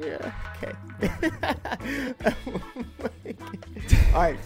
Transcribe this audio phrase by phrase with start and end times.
[0.00, 0.32] Yeah.
[0.56, 0.72] Okay.
[4.14, 4.38] All right.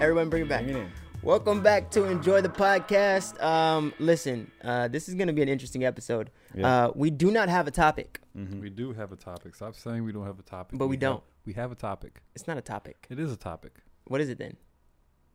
[0.00, 0.64] Everyone, bring it back.
[0.64, 0.90] Bring it in.
[1.22, 3.42] Welcome back to Enjoy the Podcast.
[3.42, 6.30] Um, listen, uh, this is going to be an interesting episode.
[6.54, 6.86] Yeah.
[6.86, 8.60] Uh, we do not have a topic, Mhm.
[8.60, 9.54] We do have a topic.
[9.54, 10.78] Stop saying we don't have a topic.
[10.78, 11.22] but we have- don't.
[11.46, 12.20] we have a topic.
[12.34, 13.06] It's not a topic.
[13.10, 13.78] It is a topic.
[14.06, 14.56] What is it then?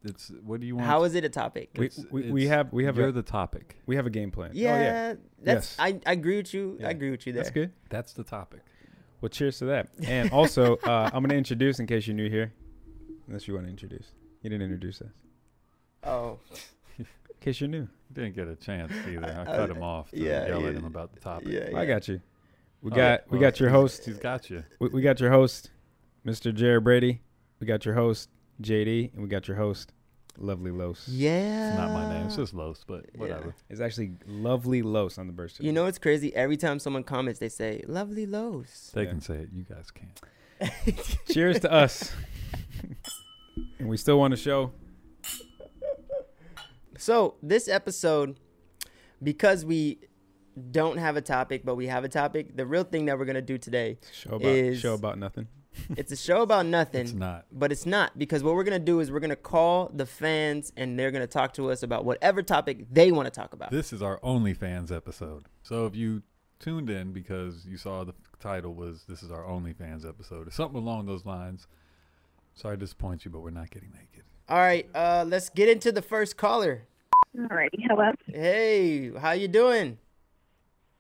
[0.03, 0.87] It's what do you want?
[0.87, 1.71] How is it a topic?
[1.77, 3.77] We, It's- we, we have we have You're a, the topic.
[3.85, 4.51] we have a game plan.
[4.53, 5.13] Yeah, Oh, yeah.
[5.41, 5.75] that's Yes.
[5.79, 6.77] I, I agree with you.
[6.79, 6.87] Yeah.
[6.87, 7.43] I agree with you there.
[7.43, 7.71] That's good.
[7.89, 8.61] That's the topic.
[9.21, 9.89] Well, cheers to that.
[10.05, 12.53] And also, uh, I'm gonna introduce in case you're new here,
[13.27, 14.11] unless you want to introduce.
[14.41, 15.09] You didn't introduce us.
[16.03, 16.39] Oh,
[16.97, 17.05] In
[17.41, 19.25] case you're new, didn't get a chance either.
[19.25, 20.67] I Uh, cut him off to yeah, yell yeah.
[20.69, 21.47] at him about the topic.
[21.49, 22.21] yeah, I got you.
[22.81, 24.05] We Oh, got we well, got your host.
[24.05, 24.63] He's got you.
[24.79, 25.71] We, we got your host,
[26.25, 26.53] Mr.
[26.53, 27.21] Jared Brady.
[27.59, 28.29] We got your host,
[28.61, 29.91] JD, and we got your host,
[30.37, 31.07] Lovely Los.
[31.07, 31.69] Yeah.
[31.69, 32.27] It's not my name.
[32.27, 33.19] It's just Los, but Yeah.
[33.19, 33.55] whatever.
[33.69, 35.65] It's actually Lovely Los on the birth certificate.
[35.65, 36.33] You know what's crazy?
[36.35, 39.09] Every time someone comments, they say "lovely Lowe's." They Yeah.
[39.09, 39.49] can say it.
[39.53, 40.21] You guys can't.
[41.29, 42.11] Cheers to us.
[43.79, 44.71] and we still want to show.
[46.97, 48.37] So this episode,
[49.23, 49.99] because we
[50.71, 52.55] don't have a topic, but we have a topic.
[52.57, 55.47] The real thing that we're gonna do today, Show about Is- show about nothing.
[55.97, 57.01] It's a show about nothing.
[57.01, 57.45] It's not.
[57.51, 60.97] But it's not because what we're gonna do is we're gonna call the fans and
[60.97, 63.71] they're gonna talk to us about whatever topic they want to talk about.
[63.71, 65.45] This is our OnlyFans episode.
[65.63, 66.23] So if you
[66.59, 70.77] tuned in because you saw the title was "This is our OnlyFans episode" or something
[70.77, 71.67] along those lines,
[72.53, 74.23] sorry to disappoint you, but we're not getting naked.
[74.47, 76.83] All right, uh, let's get into the first caller.
[77.37, 78.11] Alrighty, hello.
[78.25, 79.99] Hey, how you doing?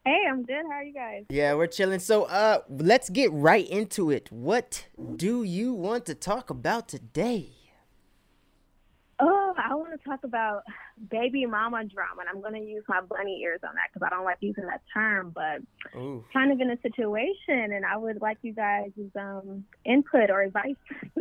[0.09, 0.65] Hey, I'm good.
[0.67, 1.25] How are you guys?
[1.29, 1.99] Yeah, we're chilling.
[1.99, 4.31] So, uh, let's get right into it.
[4.31, 7.51] What do you want to talk about today?
[9.19, 10.63] Oh, I want to talk about
[11.11, 14.09] baby mama drama, and I'm going to use my bunny ears on that because I
[14.09, 15.61] don't like using that term, but
[15.95, 16.25] Ooh.
[16.33, 20.75] kind of in a situation, and I would like you guys' um, input or advice.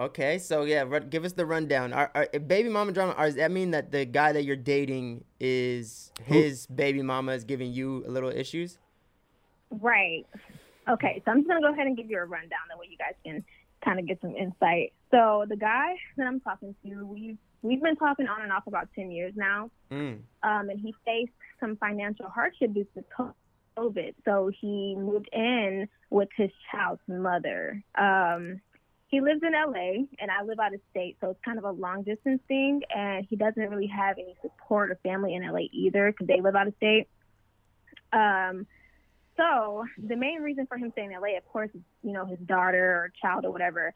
[0.00, 1.92] Okay, so yeah, give us the rundown.
[1.92, 5.24] Are, are, baby mama drama, are, does that mean that the guy that you're dating
[5.38, 8.78] is his baby mama is giving you a little issues?
[9.70, 10.24] right.
[10.88, 12.60] Okay, so I'm just going to go ahead and give you a rundown.
[12.70, 13.44] That way you guys can
[13.84, 14.94] kind of get some insight.
[15.10, 18.88] So the guy that I'm talking to, we've, we've been talking on and off about
[18.96, 19.70] 10 years now.
[19.92, 20.20] Mm.
[20.42, 23.28] um, and he faced some financial hardship due to
[23.76, 24.14] COVID.
[24.24, 27.84] So he moved in with his child's mother.
[27.96, 28.62] Um,
[29.10, 31.72] he lives in LA, and I live out of state, so it's kind of a
[31.72, 32.82] long distance thing.
[32.94, 36.54] And he doesn't really have any support or family in LA either because they live
[36.54, 37.08] out of state.
[38.12, 38.66] Um,
[39.36, 42.38] so the main reason for him staying in LA, of course, is you know his
[42.38, 43.92] daughter or child or whatever.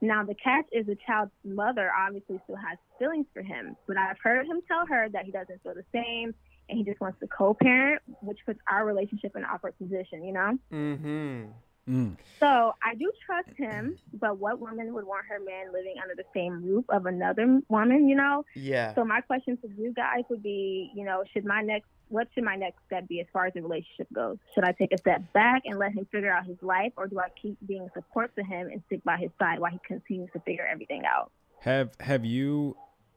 [0.00, 4.18] Now the catch is the child's mother obviously still has feelings for him, but I've
[4.22, 6.34] heard him tell her that he doesn't feel the same
[6.68, 10.32] and he just wants to co-parent, which puts our relationship in an awkward position, you
[10.32, 10.58] know.
[10.72, 11.50] Mm-hmm.
[11.88, 12.16] Mm.
[12.38, 16.24] So I do trust him, but what woman would want her man living under the
[16.34, 18.44] same roof of another woman, you know?
[18.54, 18.94] Yeah.
[18.94, 22.44] So my question to you guys would be, you know, should my next what should
[22.44, 24.36] my next step be as far as the relationship goes?
[24.54, 27.18] Should I take a step back and let him figure out his life, or do
[27.18, 30.28] I keep being a support to him and stick by his side while he continues
[30.34, 31.32] to figure everything out?
[31.60, 32.76] Have Have you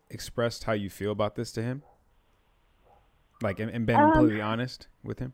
[0.10, 1.84] expressed how you feel about this to him?
[3.42, 5.34] Like, and, and been Um, completely honest with him?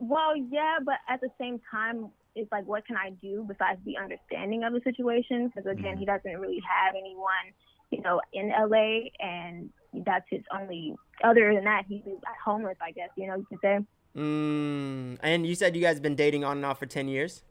[0.00, 3.96] Well, yeah, but at the same time, it's like, what can I do besides be
[3.96, 5.52] understanding of the situation?
[5.54, 7.52] Because again, he doesn't really have anyone,
[7.90, 9.70] you know, in LA, and
[10.06, 10.94] that's his only.
[11.22, 12.00] Other than that, he's
[12.42, 13.10] homeless, I guess.
[13.16, 13.78] You know, you could say.
[14.16, 15.18] Mm.
[15.22, 17.42] And you said you guys been dating on and off for ten years.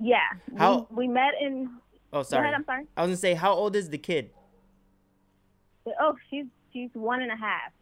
[0.00, 0.18] Yeah.
[0.56, 1.70] How- we, we met in.
[2.12, 2.42] Oh, Go sorry.
[2.48, 2.54] ahead.
[2.54, 2.84] I'm sorry.
[2.96, 4.30] I was gonna say, how old is the kid?
[6.00, 7.72] Oh, she's she's one and a half.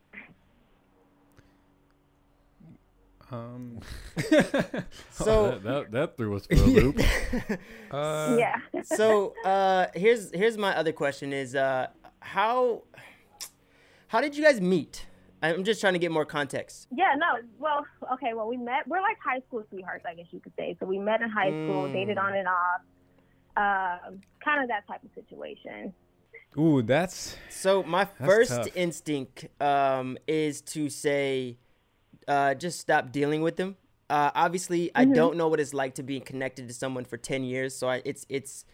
[3.32, 3.80] Um,
[5.10, 6.98] So that, that, that threw us for a loop.
[7.90, 8.56] uh, yeah.
[8.84, 11.88] so uh here's here's my other question is uh
[12.20, 12.82] how
[14.08, 15.06] how did you guys meet
[15.42, 17.26] i'm just trying to get more context Yeah, no.
[17.58, 17.84] Well,
[18.14, 18.32] okay.
[18.34, 18.86] Well, we met.
[18.86, 20.76] We're like high school sweethearts, I guess you could say.
[20.80, 21.92] So we met in high school, Mm.
[21.92, 22.80] dated on and off,
[23.56, 25.92] um, kind of that type of situation.
[26.58, 28.68] Ooh, that's so my first tough.
[28.76, 31.58] instinct um is to say
[32.28, 33.76] uh just stop dealing with them
[34.10, 37.44] uh obviously i don't know what it's like to be connected to someone for 10
[37.44, 38.64] years so I, it's it's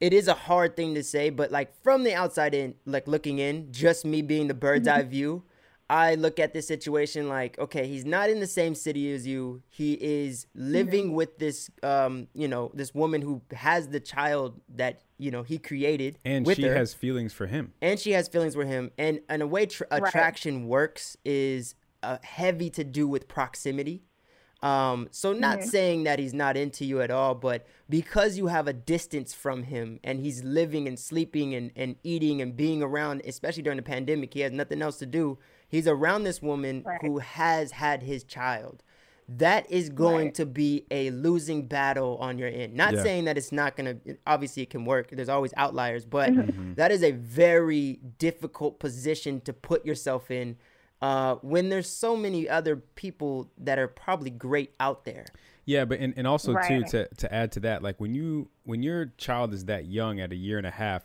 [0.00, 3.38] it is a hard thing to say but like from the outside in like looking
[3.38, 5.44] in just me being the bird's eye view
[5.92, 9.62] I look at this situation like, okay, he's not in the same city as you.
[9.68, 15.02] He is living with this, um, you know, this woman who has the child that
[15.18, 17.74] you know he created, and with she her, has feelings for him.
[17.82, 18.90] and she has feelings for him.
[18.96, 24.02] And and a way tr- attraction works is uh, heavy to do with proximity.
[24.62, 25.64] Um, so not Mhm.
[25.64, 29.64] saying that he's not into you at all, but because you have a distance from
[29.64, 33.82] him and he's living and sleeping and, and eating and being around, especially during the
[33.82, 35.36] pandemic, he has nothing else to do.
[35.68, 37.00] He's around this woman Right.
[37.02, 38.84] who has had his child.
[39.28, 40.34] That is going Right.
[40.34, 42.74] to be a losing battle on your end.
[42.74, 43.02] Not Yeah.
[43.02, 45.08] saying that it's not going to, obviously, it can work.
[45.10, 46.74] There's always outliers, but Mm-hmm.
[46.74, 50.56] that is a very difficult position to put yourself in
[51.02, 55.26] uh, when there's so many other people that are probably great out there.
[55.64, 58.82] Yeah, but and, and also too to to add to that, like when you when
[58.82, 61.04] your child is that young at a year and a half,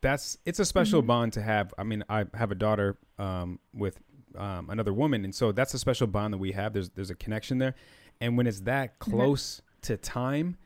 [0.00, 1.74] that's it's a special bond to have.
[1.76, 3.98] I mean, I have a daughter um, with
[4.36, 6.72] um, another woman, and so that's a special bond that we have.
[6.72, 7.74] There's there's a connection there,
[8.20, 10.56] and when it's that close to time,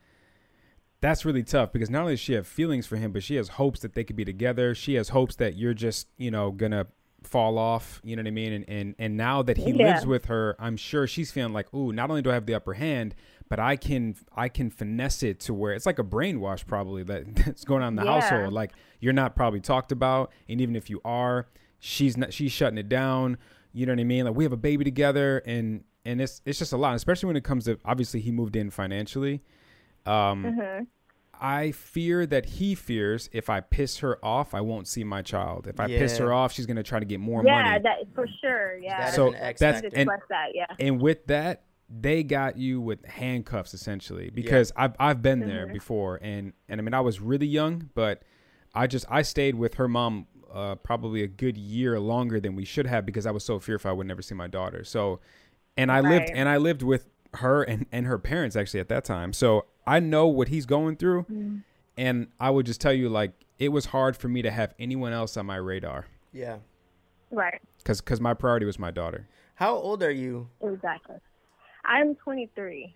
[1.01, 3.49] that's really tough because not only does she have feelings for him, but she has
[3.49, 4.73] hopes that they could be together.
[4.73, 6.87] She has hopes that you're just you know gonna
[7.25, 7.99] fall off.
[8.03, 8.53] You know what I mean?
[8.53, 9.85] And and and now that he Yeah.
[9.87, 12.53] lives with her, I'm sure she's feeling like, ooh, not only do I have the
[12.55, 13.15] upper hand,
[13.49, 17.35] but I can I can finesse it to where it's like a brainwash probably that,
[17.45, 18.11] that's going on in the Yeah.
[18.11, 18.53] household.
[18.53, 21.47] Like you're not probably talked about, and even if you are,
[21.79, 23.37] she's not she's shutting it down.
[23.73, 24.25] You know what I mean?
[24.25, 27.35] Like we have a baby together, and and it's it's just a lot, especially when
[27.35, 29.41] it comes to obviously he moved in financially.
[30.05, 30.83] Um, hmm
[31.41, 35.67] I fear that he fears if I piss her off, I won't see my child.
[35.67, 37.83] If I piss her off, she's gonna try to get more Yeah, money.
[37.83, 38.77] that for sure.
[38.77, 38.97] Yeah.
[38.99, 40.47] That is So an that's- and- that.
[40.53, 40.65] Yeah.
[40.79, 45.73] and with that, they got you with handcuffs essentially because I've I've been there Mhm.
[45.73, 48.23] before, and and I mean I was really young, but
[48.73, 52.63] I just I stayed with her mom uh, probably a good year longer than we
[52.65, 54.83] should have because I was so fearful I would never see my daughter.
[54.85, 55.19] So,
[55.77, 59.03] and I lived and I lived with her and and her parents actually at that
[59.03, 59.33] time.
[59.33, 61.63] So I know what he's going through, Mm.
[61.97, 65.13] and I would just tell you like it was hard for me to have anyone
[65.13, 66.57] else on my radar Yeah.
[67.31, 67.61] Right.
[67.77, 69.27] because because my priority was my daughter.
[69.55, 70.49] How old are you?
[70.61, 71.15] Exactly.
[71.85, 72.93] I'm 23.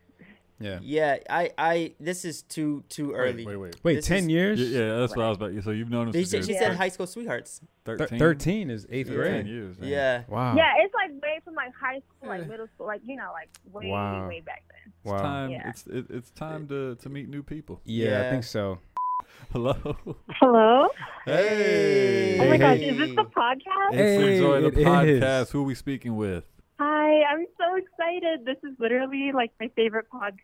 [0.59, 0.79] Yeah.
[0.81, 3.45] Yeah, I, I, this is too, too early.
[3.45, 3.75] Wait, wait, wait.
[3.83, 4.59] Wait, ten is- years?
[4.59, 5.63] Yeah, yeah, that's what I was about.
[5.63, 7.61] So you've known him She since said, she you said high school sweethearts.
[7.85, 8.19] 13?
[8.19, 9.31] Thirteen is eighth Yeah, grade.
[9.45, 9.75] 10 years.
[9.81, 10.23] Yeah.
[10.27, 10.55] Wow.
[10.55, 13.49] Yeah, it's like way from like high school, like middle school, like you know, like
[13.71, 14.27] way, Wow.
[14.27, 14.93] way back then.
[15.03, 15.21] It's Wow.
[15.21, 15.49] time.
[15.49, 15.69] Yeah.
[15.69, 17.79] It's it, it's time to to meet new people.
[17.85, 18.79] Yeah, I think so.
[19.53, 19.75] Hello.
[20.33, 20.89] Hello.
[21.25, 22.37] Hey.
[22.39, 23.89] Oh my Hey, gosh, is this the podcast?
[23.91, 24.85] It's Hey, enjoy the it is.
[24.85, 25.51] podcast.
[25.51, 26.43] Who are we speaking with?
[26.79, 28.45] Hi, I'm so excited.
[28.45, 30.37] This is literally like my favorite podcast.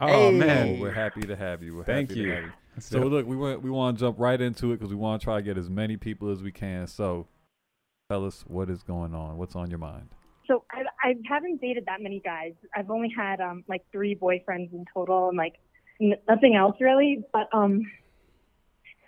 [0.00, 0.32] Oh Hey.
[0.32, 1.76] Man, we're happy to have you.
[1.76, 2.26] We're Thank happy you.
[2.26, 2.50] To have you.
[2.80, 3.12] So dope.
[3.12, 5.36] look, we want we want to jump right into it because we want to try
[5.36, 6.86] to get as many people as we can.
[6.88, 7.28] So,
[8.10, 9.36] tell us what is going on.
[9.36, 10.08] What's on your mind?
[10.48, 12.52] So I, I haven't dated that many guys.
[12.74, 15.54] I've only had um like three boyfriends in total, and like
[16.00, 17.22] n- nothing else really.
[17.32, 17.82] But um,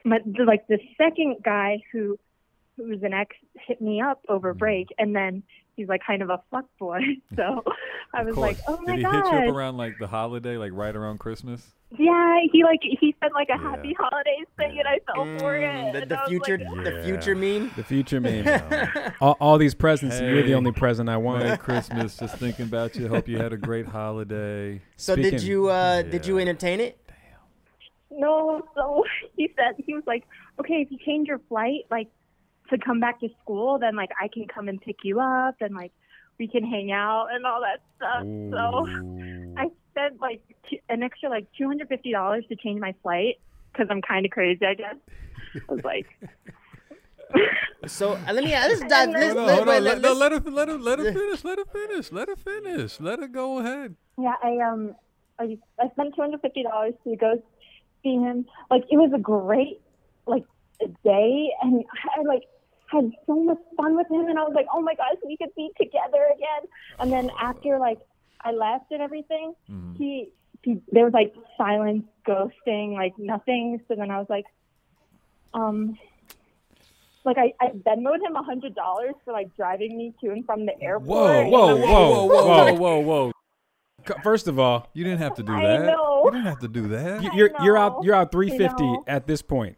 [0.04, 2.18] my the, like the second guy who
[2.76, 3.34] who's an ex
[3.66, 4.58] hit me up over Mhm.
[4.58, 5.42] break, and then
[5.76, 7.00] he's like kind of a fuck boy.
[7.36, 7.62] So
[8.14, 8.86] I was like, oh my god.
[8.86, 11.74] Did he god, hit you up around like the holiday, like right around Christmas?
[11.98, 12.38] yeah.
[12.50, 13.70] He like he said like a Yeah.
[13.70, 15.62] happy holidays thing, and I fell for it.
[15.62, 17.70] Mm, the, the future, like, the future meme.
[17.76, 19.12] the future meme.
[19.20, 21.44] All, all these presents, and you're the only present I want.
[21.44, 22.16] Merry Christmas.
[22.16, 23.08] Just thinking about you.
[23.08, 24.80] Hope you had a great holiday.
[24.96, 26.98] So did you, uh, did you entertain it?
[27.06, 28.20] Damn.
[28.20, 29.04] No, so
[29.36, 30.24] he said he was like,
[30.60, 32.08] okay, if you change your flight, like
[32.70, 35.74] to come back to school, then like I can come and pick you up, and
[35.74, 35.92] like
[36.38, 38.22] we can hang out and all that stuff.
[38.22, 38.86] So
[39.60, 43.36] I spent like t- an extra like two hundred fifty dollars to change my flight
[43.72, 44.96] because I'm kind of crazy, I guess.
[45.54, 46.06] I was like,
[47.86, 49.74] So uh, let me, uh, let's dive, let's, Hold on, let, hold on.
[49.74, 51.44] let, Let, no, let her, let her, let her finish.
[51.44, 52.12] Let her finish.
[52.12, 53.00] Let her finish.
[53.00, 53.96] Let her go ahead.
[54.18, 54.94] yeah, I um,
[55.38, 57.42] I I spent two hundred fifty dollars to go
[58.02, 58.46] see him.
[58.70, 59.80] Like it was a great
[60.26, 60.44] like
[61.04, 61.84] day, and
[62.18, 62.42] I like
[62.90, 65.54] had so much fun with him, and I was like, oh my gosh, we could
[65.56, 66.68] be together again.
[66.98, 67.98] And then after like
[68.42, 69.96] I left and everything, Mhm.
[69.96, 70.28] he,
[70.62, 73.80] he there was like silence, ghosting, like nothing.
[73.88, 74.44] So then I was like,
[75.54, 75.98] um,
[77.24, 80.64] like I, I Venmoed him a hundred dollars for like driving me to and from
[80.66, 81.06] the airport.
[81.08, 83.00] Whoa, whoa, like, whoa, whoa, whoa, whoa.
[83.00, 83.32] whoa.
[84.22, 85.86] First of all, You didn't have to do I that.
[85.86, 86.22] know.
[86.24, 87.34] You didn't have to do that.
[87.34, 89.04] you're you're out you're out 350 know.
[89.08, 89.76] at this point.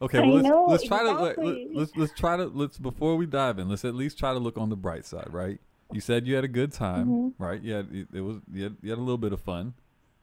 [0.00, 1.38] Okay, well let's let's try to let,
[1.74, 4.56] let's let's try to let's before we dive in, let's at least try to look
[4.56, 5.60] on the bright side, right?
[5.90, 7.32] You said you had a good time, Mhm.
[7.38, 7.60] right?
[7.60, 9.74] You had, it was you had, you had a little bit of fun,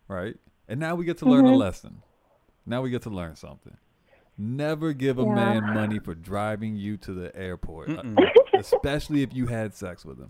[0.08, 0.36] right?
[0.68, 1.58] And now we get to learn a Mhm.
[1.58, 2.02] lesson.
[2.66, 3.76] Now we get to learn something.
[4.38, 5.34] Never give a Yeah.
[5.34, 8.30] man money for driving you to the airport, uh, Mm-mm.
[8.54, 10.30] especially if you had sex with him.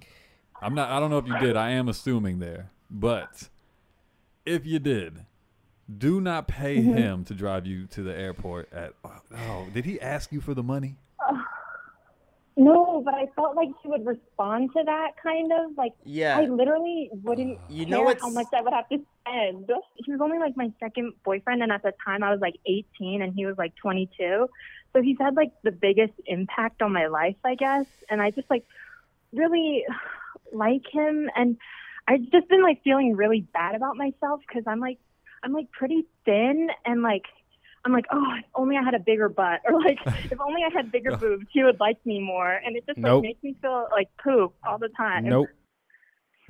[0.62, 0.90] I'm not.
[0.90, 1.56] I don't know if you did.
[1.58, 3.50] I am assuming there, but
[4.46, 5.26] if you did,
[5.94, 6.96] do not pay Mhm.
[6.98, 8.72] him to drive you to the airport.
[8.74, 10.98] At oh, did he ask you for the money?
[12.58, 16.38] No, but I felt like he would respond to that kind of like Yeah.
[16.38, 19.70] I literally wouldn't You care know what's how much I would have to spend.
[19.98, 23.22] He was only like my second boyfriend, and at the time I was like 18,
[23.22, 24.48] and he was like 22.
[24.94, 27.88] So he's had like the biggest impact on my life, I guess.
[28.10, 28.66] And I just like
[29.34, 29.84] really
[30.54, 31.58] like him, and
[32.08, 35.00] I've just been like feeling really bad about myself because I'm like
[35.46, 37.24] I'm like pretty thin, and like
[37.86, 40.74] I'm like, oh, if only I had a bigger butt, or like if only I
[40.74, 42.52] had bigger boobs, he would like me more.
[42.66, 45.30] And it just like makes me feel like poop all the time.
[45.30, 45.50] Nope.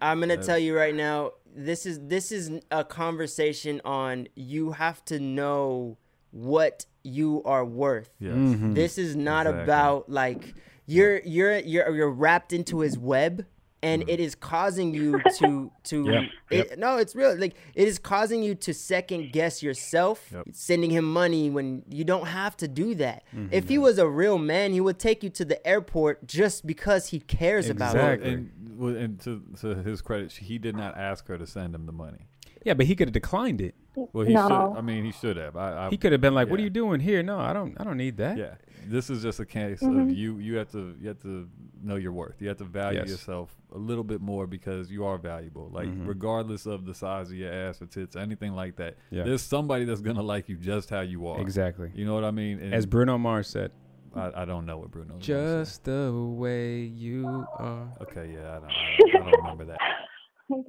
[0.01, 1.31] I'm gonna tell you right now.
[1.57, 5.97] This is this is a conversation on you have to know
[6.31, 8.09] what you are worth.
[8.19, 8.33] Yes.
[8.33, 8.75] Mhm.
[8.75, 9.63] This is not Exactly.
[9.63, 10.53] about like
[10.85, 13.45] you're you're you're you're wrapped into his web
[13.85, 14.09] and Mm-hmm.
[14.13, 16.23] it is causing you to to Yep,
[16.57, 20.47] it, no it's real like it is causing you to second guess yourself Yep.
[20.69, 23.53] sending him money when you don't have to do that Mm-hmm.
[23.59, 27.03] if he was a real man he would take you to the airport just because
[27.13, 28.29] he cares about Exactly.
[28.31, 31.85] it And, and to, to his credit, he did not ask her to send him
[31.85, 32.23] the money.
[32.65, 33.73] Yeah, but he could have declined it.
[33.95, 34.47] Well, he No.
[34.49, 34.77] should.
[34.79, 35.55] I mean, he should have.
[35.55, 37.71] I, I, He could have been like, "What are you doing here?" No, I don't.
[37.79, 38.35] I don't need that.
[38.37, 38.55] Yeah,
[38.89, 39.99] this is just a case Mm-hmm.
[39.99, 40.37] of you.
[40.39, 40.95] You have to.
[40.99, 41.47] You have to
[41.83, 42.41] know your worth.
[42.41, 43.09] You have to value Yes.
[43.09, 45.69] yourself a little bit more because you are valuable.
[45.71, 46.07] Like Mhm.
[46.07, 48.95] regardless of the size of your ass or tits, or anything like that.
[49.11, 49.23] Yeah.
[49.23, 51.39] There's somebody that's gonna like you just how you are.
[51.41, 51.91] Exactly.
[51.95, 52.59] You know what I mean?
[52.59, 53.71] And As Bruno Mars said,
[54.15, 55.13] I, I don't know what Bruno.
[55.15, 58.31] Mars "Just the way you are." Okay.
[58.33, 58.55] Yeah.
[58.55, 58.71] I don't.
[58.71, 59.54] I, I don't remember that.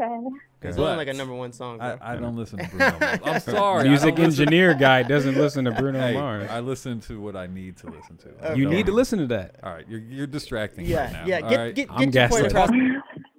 [0.00, 0.29] Okay.
[0.62, 1.99] it's But- only like a number one song bro.
[2.00, 3.19] I, I don't listen to Bruno Mars.
[3.25, 3.88] I'm sorry.
[3.88, 6.50] Music don't engineer guy doesn't listen to Bruno Hey, Mars.
[6.50, 8.50] I listen to what I need to listen to.
[8.50, 9.57] I you need to listen to that.
[9.62, 11.25] All right, you're you're distracting yeah right now.
[11.26, 11.75] yeah get right?
[11.75, 12.53] get, I'm get your point gaslit.
[12.53, 12.71] across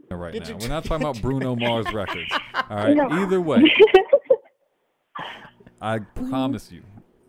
[0.10, 0.58] right get now.
[0.60, 2.32] We're not talking about Bruno Mars records.
[2.56, 2.96] All right.
[2.96, 3.10] No.
[3.12, 3.64] Either way,
[5.82, 6.84] I promise you,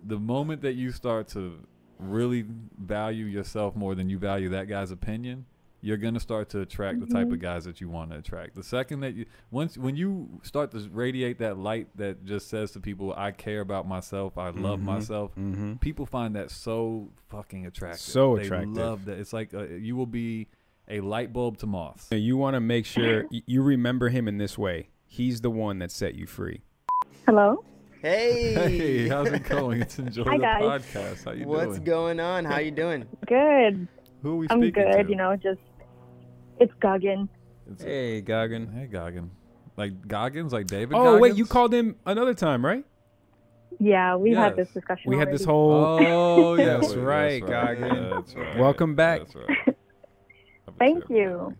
[0.05, 1.59] the moment that you start to
[1.99, 2.45] really
[2.79, 5.45] value yourself more than you value that guy's opinion,
[5.81, 8.57] you're gonna start to attract the type of guys that you want to attract.
[8.57, 12.73] The second that you once when you start to radiate that light that just says
[12.73, 14.37] to people, "I care about myself.
[14.39, 14.85] I love Mhm.
[14.85, 15.75] myself." Mm-hmm.
[15.75, 18.01] People find that so fucking attractive.
[18.01, 18.77] So they attractive.
[18.77, 19.19] love that.
[19.19, 20.49] It's like uh, you will be
[20.89, 22.09] a light bulb to moths.
[22.11, 24.89] You want to make sure y- you remember him in this way.
[25.05, 26.63] He's the one that set you free.
[27.27, 27.63] Hello.
[28.03, 29.83] hey Hey, how's it going?
[29.83, 30.63] It's enjoy Hi, the guys.
[30.63, 31.25] podcast.
[31.25, 31.69] How you what's doing?
[31.69, 33.89] What's going on how you doing Good.
[34.23, 35.05] Who are we I'm speaking good.
[35.05, 35.09] to?
[35.11, 35.61] You know, just
[36.59, 37.29] it's Goggin.
[37.71, 38.71] It's- Hey, Goggin.
[38.73, 39.31] hey, Goggin.
[39.77, 40.97] Like Goggins, like David.
[40.97, 42.85] Oh wait, you called him another time, right?
[43.79, 45.11] Yeah, we had this discussion.
[45.11, 45.71] We had this whole.
[45.73, 47.79] Oh, yeah, That's right, that's right.
[47.81, 47.95] Goggin.
[48.03, 48.59] Yeah, that's right.
[48.59, 49.21] Welcome back.
[49.21, 49.77] That's right.
[50.79, 51.57] Thank you.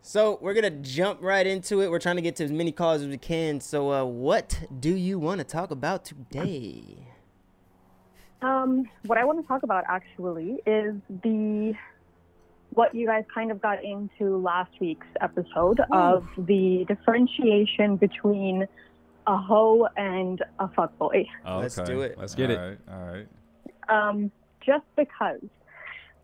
[0.00, 1.90] So we're gonna jump right into it.
[1.90, 3.60] We're trying to get to as many calls as we can.
[3.60, 7.08] So, uh, what do you want to talk about today?
[8.42, 10.94] Um, what I want to talk about actually is
[11.24, 11.74] the
[12.76, 18.68] what you guys kind of got into last week's episode of the differentiation between
[19.26, 21.26] a hoe and a fuckboy.
[21.46, 22.18] Oh, Let's do it.
[22.18, 22.58] Let's get it.
[22.58, 22.78] All right.
[22.90, 23.28] All right.
[23.88, 24.30] Um,
[24.64, 25.40] just because,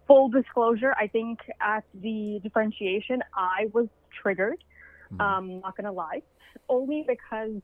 [0.06, 3.88] full disclosure, I think at the differentiation I was
[4.21, 4.62] triggered.
[5.11, 5.21] Mhm.
[5.23, 6.21] Um, not gonna lie,
[6.68, 7.62] only because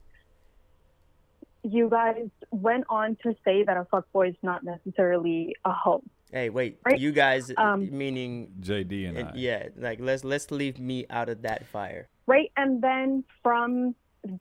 [1.61, 6.03] you guys went on to say that a fuckboy is not necessarily a hoe.
[6.31, 6.99] Hey, wait, Right.
[6.99, 9.31] you guys, Um, meaning, JD and, and I.
[9.35, 12.07] yeah, like let's let's leave me out of that fire.
[12.27, 12.51] right?
[12.57, 13.95] And then from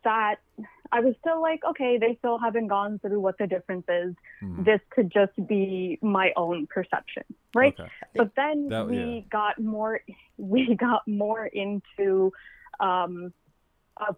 [0.04, 0.37] that,
[0.92, 4.14] I was still like, okay, they still haven't gone through what the difference is.
[4.42, 4.64] Mhm.
[4.66, 7.23] This could just be my own perception,
[7.54, 7.73] right?
[7.80, 7.88] Okay.
[8.14, 9.21] But then That- we yeah.
[9.30, 10.00] got more,
[10.37, 12.30] we got more into,
[12.80, 13.33] um,
[13.97, 14.14] a,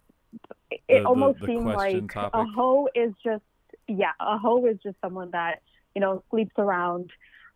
[0.72, 3.44] it The- the- almost the seemed question like a hoe is just,
[3.86, 5.62] yeah, a hoe is just someone that
[5.94, 7.12] you know sleeps around.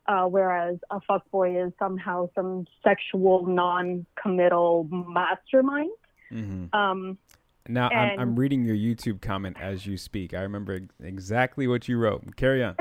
[0.07, 5.91] Uh, whereas a fuckboy is somehow some sexual non-committal mastermind.
[6.31, 6.75] Mm-hmm.
[6.79, 7.17] Um,
[7.69, 10.35] Now I'm, I'm reading your YouTube comment as you speak.
[10.35, 12.37] I remember ex- exactly what you wrote.
[12.37, 12.77] Carry on.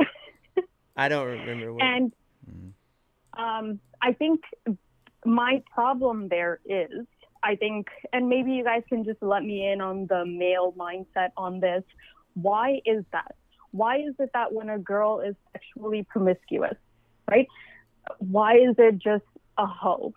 [0.98, 1.82] I don't remember what.
[1.84, 2.14] And
[2.50, 2.74] Mhm.
[3.40, 4.42] um, I think
[5.26, 7.06] my problem there is,
[7.42, 11.30] I think, and maybe you guys can just let me in on the male mindset
[11.38, 11.84] on this.
[12.34, 13.36] Why is that?
[13.72, 16.76] Why is it that when a girl is sexually promiscuous,
[17.30, 17.48] right?
[18.20, 19.24] Why is it just
[19.58, 20.14] a hoe?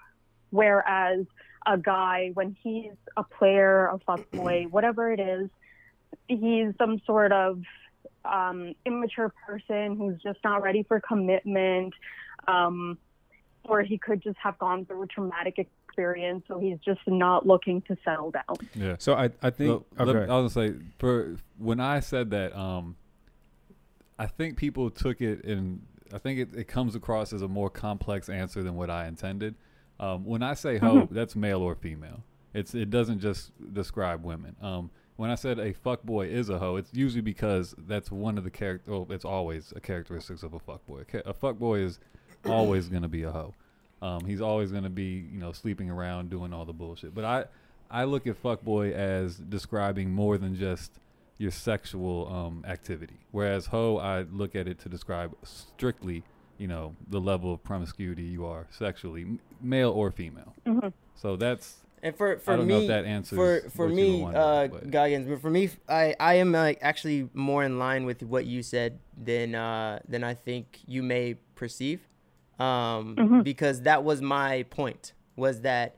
[0.51, 1.27] Whereas
[1.67, 5.49] a guy, when he's a player, a fuckboy, whatever it is,
[6.29, 7.61] he's some sort of
[8.25, 11.95] um, immature person who's just not ready for commitment,
[12.49, 12.99] um,
[13.65, 17.83] or he could just have gone through a traumatic experience, so he's just not looking
[17.83, 18.57] to settle down.
[18.75, 18.97] Yeah.
[18.99, 20.33] So I I think So, let me- okay.
[20.33, 22.97] I was gonna say for when I said that, um,
[24.19, 25.83] I think people took it in
[26.13, 29.55] I think it, it comes across as a more complex answer than what I intended.
[29.99, 32.23] Um, when I say hoe, that's male or female.
[32.55, 34.57] It's it doesn't just describe women.
[34.63, 38.39] Um, when I said a fuck boy is a hoe, it's usually because that's one
[38.39, 38.91] of the character.
[38.91, 41.05] Well, it's always a characteristics of a fuck boy.
[41.25, 41.99] A fuck boy is
[42.45, 43.55] always gonna be a hoe.
[44.03, 47.15] Um, he's always gonna be you know sleeping around doing all the bullshit.
[47.15, 47.45] But I
[47.91, 50.93] I look at fuck boy as describing more than just
[51.39, 53.19] your sexual um, activity.
[53.31, 56.23] Whereas hoe, I look at it to describe strictly
[56.59, 60.55] you know the level of promiscuity you are sexually, m- male or female.
[60.67, 60.89] Mm-hmm.
[61.15, 63.95] So that's And for for I don't know me, if that answers for for what
[63.95, 67.79] me, were uh, but- Goggins, but for me, I I am like actually more in
[67.79, 72.01] line with what you said than uh than I think you may perceive,
[72.59, 73.45] um, Mhm.
[73.45, 75.97] because that was my point was that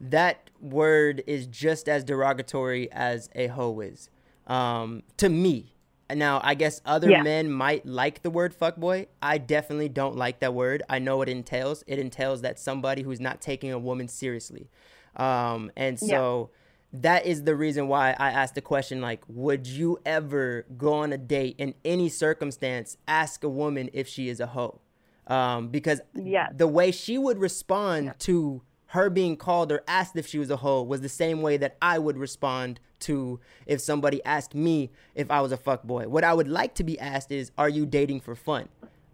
[0.00, 4.10] that word is just as derogatory as a hoe is,
[4.46, 5.70] um, to me.
[6.14, 7.22] Now, I guess other Yeah.
[7.22, 9.06] men might like the word fuckboy.
[9.22, 10.82] I definitely don't like that word.
[10.88, 11.82] I know what it entails.
[11.86, 14.68] It entails that somebody who's not taking a woman seriously.
[15.16, 16.08] Um, and Yeah.
[16.18, 16.50] so
[16.92, 21.12] that is the reason why I asked the question like, would you ever go on
[21.12, 24.80] a date in any circumstance ask a woman if she is a hoe?
[25.26, 26.52] Um, because Yes.
[26.54, 30.56] the way she would respond to her being called or asked if she was a
[30.58, 35.30] hoe was the same way that I would respond to if somebody asked me if
[35.30, 36.06] I was a fuckboy.
[36.06, 38.68] What I would like to be asked is, are you dating for fun?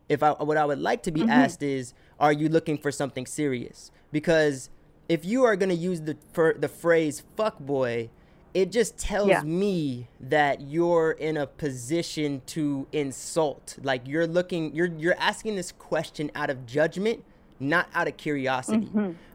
[0.09, 1.31] If I what I would like to be mm-hmm.
[1.31, 3.91] asked is, are you looking for something serious?
[4.11, 4.71] Because
[5.09, 8.11] if you are gonna use the for the phrase fuckboy,
[8.55, 9.43] it just tells Yeah.
[9.43, 13.79] me that you're in a position to insult.
[13.83, 17.25] Like you're looking, you're you're asking this question out of judgment,
[17.61, 18.89] not out of curiosity.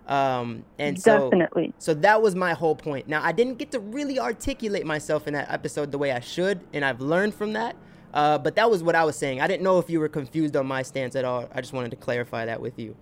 [0.07, 1.73] Um, and so Definitely.
[1.79, 3.07] so that was my whole point.
[3.07, 6.59] Now I didn't get to really articulate myself in that episode the way I should,
[6.73, 7.75] and I've learned from that.
[8.13, 9.41] Uh, but that was what I was saying.
[9.41, 11.49] I didn't know if you were confused on my stance at all.
[11.53, 12.95] I just wanted to clarify that with you.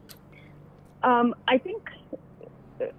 [1.03, 1.83] Um, I think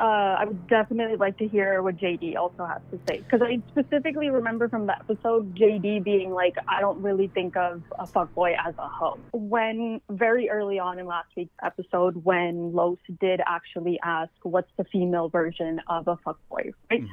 [0.01, 3.61] uh, I would definitely like to hear what JD also has to say because I
[3.71, 8.55] specifically remember from that episode JD being like, "I don't really think of a fuckboy
[8.59, 13.99] as a hoe." When very early on in last week's episode, when Los did actually
[14.03, 17.05] ask, "What's the female version of a fuckboy?" Right?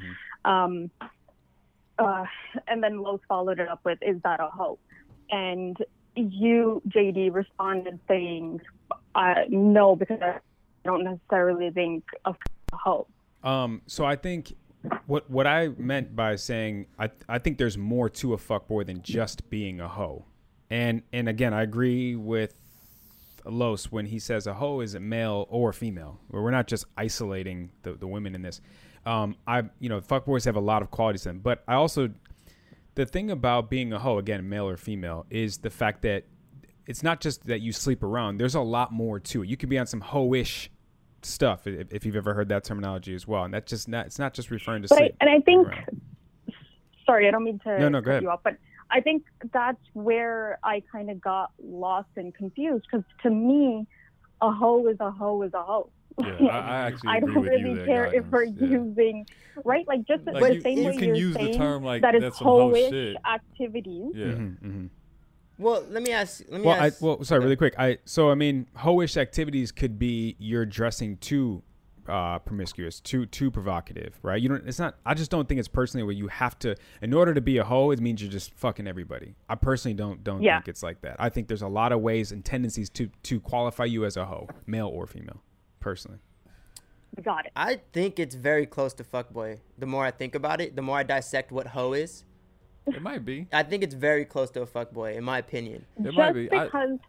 [0.46, 0.90] Um,
[2.00, 2.26] uh,
[2.68, 4.80] and then Los followed it up with, "Is that a hoe?"
[5.30, 5.78] And
[6.16, 8.62] you, JD, responded saying,
[9.16, 10.40] uh, "No, because I
[10.84, 13.08] don't necessarily think of a hoe."
[13.44, 14.54] Um, so I think
[15.06, 19.02] what what I meant by saying I I think there's more to a fuckboy than
[19.02, 20.26] just being a hoe.
[20.70, 22.54] And and again, I agree with
[23.46, 26.20] Los when he says a hoe is a male or female.
[26.30, 28.62] We're not just isolating the, the women in this.
[29.06, 32.10] Um, I you know, fuckboys have a lot of qualities to them, but I also
[32.96, 36.26] the thing about being a hoe, again, male or female, is the fact that
[36.88, 38.38] it's not just that you sleep around.
[38.38, 39.50] There's a lot more to it.
[39.50, 40.70] You could be on some hoe-ish
[41.26, 44.06] stuff if, if you've ever heard that terminology as well, and that's just not.
[44.08, 45.16] It's not just referring to But I, sleep.
[45.22, 46.02] and I think, around.
[47.06, 48.24] sorry, I don't mean to No, no, go ahead.
[48.24, 48.58] you off, but
[48.90, 53.88] I think that's where I kind of got lost and confused because to me,
[54.42, 55.92] a hoe is a hoe is a hoe.
[56.20, 58.80] Yeah, I, I actually I don't with really you there, care if we're Yeah.
[58.80, 59.26] using
[59.64, 61.58] right, like just the, Like the you, same you way can you're use saying the
[61.58, 63.18] term like that is that's some hoe hoe-ish shit.
[63.26, 64.12] activities.
[64.14, 64.26] Yeah.
[64.26, 64.90] Mhm, mhm.
[65.58, 66.42] Well, let me ask.
[66.50, 67.44] Let me Well, I, well, sorry, okay.
[67.46, 67.76] really quick.
[67.78, 71.62] I so I mean, hoish activities could be you're dressing too
[72.08, 74.42] uh, promiscuous, too too provocative, right?
[74.42, 74.68] You don't.
[74.68, 74.96] It's not.
[75.06, 76.76] I just don't think it's personally where you have to.
[77.02, 79.36] In order to be a hoe, it means you're just fucking everybody.
[79.48, 80.58] I personally don't don't Yeah.
[80.58, 81.18] think it's like that.
[81.20, 84.26] I think there's a lot of ways and tendencies to to qualify you as a
[84.26, 85.42] hoe, male or female.
[85.80, 86.20] Personally,
[87.22, 87.52] Got it.
[87.56, 89.60] I think it's very close to fuckboy.
[89.78, 92.24] The more I think about it, the more I dissect what hoe is.
[92.88, 93.48] It might be.
[93.54, 95.86] I think it's very close to a fuckboy, in my opinion.
[96.00, 96.44] It just might be.
[96.44, 97.00] Because I'm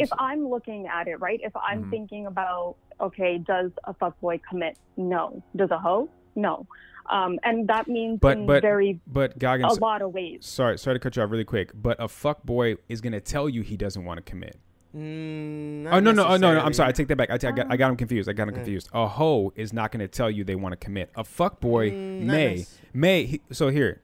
[0.00, 1.40] if I'm looking at it, right?
[1.42, 1.90] If I'm Mhm.
[1.90, 4.78] thinking about, okay, does a fuckboy commit?
[4.96, 5.42] No.
[5.56, 6.08] Does a hoe?
[6.34, 6.66] No.
[7.10, 10.46] Um, and that means but in but very but a lot of ways.
[10.46, 13.48] Sorry, sorry to cut you off really quick, but a fuck boy is gonna tell
[13.48, 14.56] you he doesn't want to commit.
[14.94, 16.60] Mm, Oh no no oh, no no!
[16.60, 16.90] I'm sorry.
[16.90, 17.30] I take that back.
[17.30, 18.28] I, got, I got him confused.
[18.28, 18.88] I got him confused.
[18.92, 21.10] A hoe is not going to tell you they want to commit.
[21.16, 23.24] A fuck boy Mm, may necess- may.
[23.24, 24.00] He, so here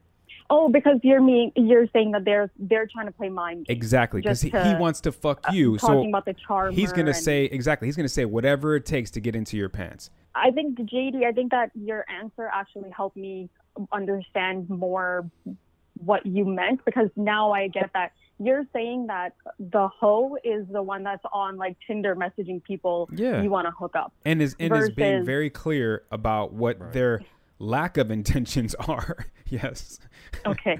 [0.50, 1.52] Oh, because you're me.
[1.56, 3.76] You're saying that they're they're trying to play mind games.
[3.76, 5.76] exactly because he, he wants to fuck Uh, you.
[5.76, 6.72] talking So about the charmer.
[6.72, 7.86] he's going to and- say exactly.
[7.88, 10.10] He's going to say whatever it takes to get into your pants.
[10.34, 11.24] I think JD.
[11.26, 13.50] I think that your answer actually helped me
[13.92, 15.28] understand more
[16.04, 20.80] what you meant because now I get that you're saying that the hoe is the
[20.82, 23.42] one that's on like Tinder messaging people Yeah.
[23.42, 24.12] you want to hook up.
[24.24, 26.92] And is and is being very clear about what Right.
[26.92, 27.20] their
[27.58, 29.26] lack of intentions are.
[29.46, 29.98] yes.
[30.46, 30.78] Okay.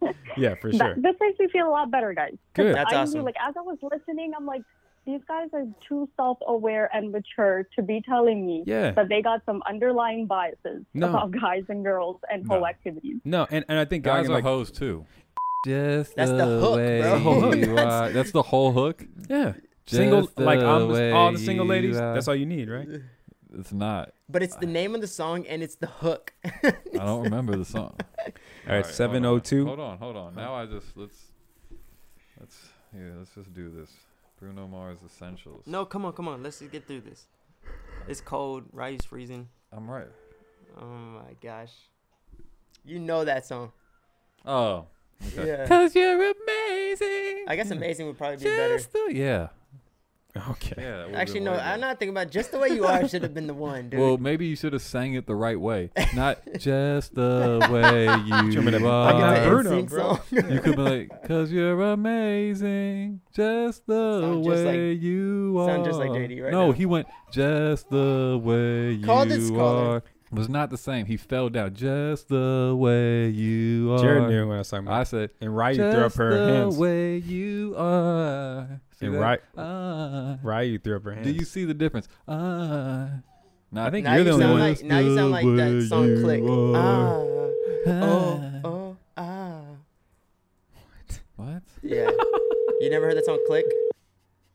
[0.36, 0.78] Yeah, for sure.
[0.94, 2.30] That, this makes me feel a lot better, guys.
[2.54, 2.76] 'Cause Good.
[2.76, 3.18] That's I awesome.
[3.18, 4.62] Knew, like as I was listening, I'm like,
[5.04, 8.92] these guys are too self-aware and mature to be telling me Yeah.
[8.92, 11.08] that they got some underlying biases No.
[11.08, 12.66] about guys and girls and whole No.
[12.66, 13.16] activities.
[13.24, 15.04] No, and, and I think Guys guys are like hoes too.
[15.66, 17.18] Just That's the hook, bro.
[17.18, 17.56] Whole hook.
[17.56, 18.10] you are.
[18.10, 19.04] That's the whole hook.
[19.28, 19.54] yeah,
[19.86, 21.98] single like I'm all the single ladies.
[21.98, 22.14] are.
[22.14, 22.88] That's all you need, right?
[23.58, 24.12] It's not.
[24.28, 26.32] But it's the name of the song and it's the hook.
[26.44, 27.96] I don't remember the song.
[28.68, 29.66] All right, seven oh two.
[29.66, 30.34] Hold on, hold on.
[30.34, 31.16] Now I just let's
[32.38, 32.56] let's
[32.94, 33.90] yeah, let's just do this.
[34.38, 35.64] Bruno Mars Essentials.
[35.66, 36.42] no, come on, come on.
[36.42, 37.26] Let's just get through this.
[38.08, 38.64] It's cold.
[38.72, 39.48] Ryu's freezing.
[39.72, 40.08] I'm right.
[40.80, 41.72] Oh my gosh.
[42.84, 43.72] You know that song.
[44.46, 44.86] Oh.
[45.26, 45.46] Okay.
[45.46, 45.66] Yeah.
[45.66, 47.44] Cause you're amazing.
[47.46, 48.78] I guess amazing would probably be better.
[48.78, 49.48] The- yeah.
[50.50, 50.74] Okay.
[50.78, 51.06] Yeah.
[51.14, 51.52] Actually, no.
[51.54, 53.06] I'm not thinking about just the way you are.
[53.08, 53.98] Should have been the one, dude.
[54.00, 58.52] Well, maybe you should have sang it the right way, not just the way you
[58.52, 60.14] Should have been a- I'll I get got the Bruno, bro.
[60.14, 60.20] song.
[60.52, 65.68] You could be like, "Cause you're amazing, just the Sound just way like- you are."
[65.68, 66.72] sound just like JD right no, now.
[66.72, 69.96] he went just the way you Call this caller.
[69.96, 70.02] are.
[70.32, 71.06] Was not the same.
[71.06, 73.98] He fell down just the way you are.
[73.98, 76.52] Jared knew what I was talking I said, and Ryu just threw up her the
[76.54, 76.76] hands.
[76.78, 78.80] way you are.
[79.00, 79.20] See And that?
[79.20, 80.38] Ry- Ah.
[80.42, 81.26] Ryu threw up her hands.
[81.26, 82.06] Do you see the difference?
[82.28, 83.08] Ah.
[83.72, 84.68] Not, I think now you're you the only sound one.
[84.68, 86.42] like now you sound like that song Clique.
[86.44, 87.54] Ah, oh,
[87.86, 88.60] Ah.
[88.64, 89.60] oh, ah.
[90.74, 91.20] What?
[91.36, 91.62] What?
[91.82, 92.10] Yeah.
[92.80, 93.70] you never heard that song Clique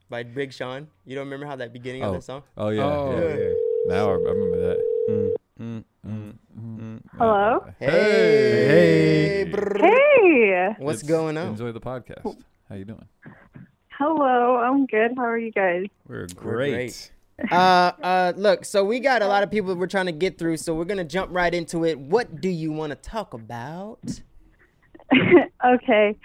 [0.10, 0.88] by Big Sean?
[1.06, 2.14] You don't remember how that beginning of Oh.
[2.14, 2.44] that song?
[2.58, 2.84] Oh yeah.
[2.84, 3.36] oh yeah.
[3.36, 3.54] yeah.
[3.88, 4.80] Now I I remember that.
[5.10, 6.78] Mm, mm, mm, Mm.
[6.80, 7.00] mm.
[7.18, 7.66] Hello?
[7.80, 9.52] Hey, Hey.
[9.52, 9.80] brrr.
[9.82, 11.48] Hey, What's It's- going on?
[11.50, 12.22] Enjoy the podcast.
[12.70, 13.06] How you doing?
[13.98, 14.58] Hello.
[14.58, 15.14] I'm good.
[15.16, 15.86] How are you guys?
[16.08, 16.72] We're We're great.
[16.72, 17.12] great.
[17.52, 18.66] uh, uh, look.
[18.66, 20.58] So we got a lot of people we're trying to get through.
[20.58, 22.00] So we're gonna jump right into it.
[22.00, 24.22] What do you want to talk about?
[25.66, 26.18] okay.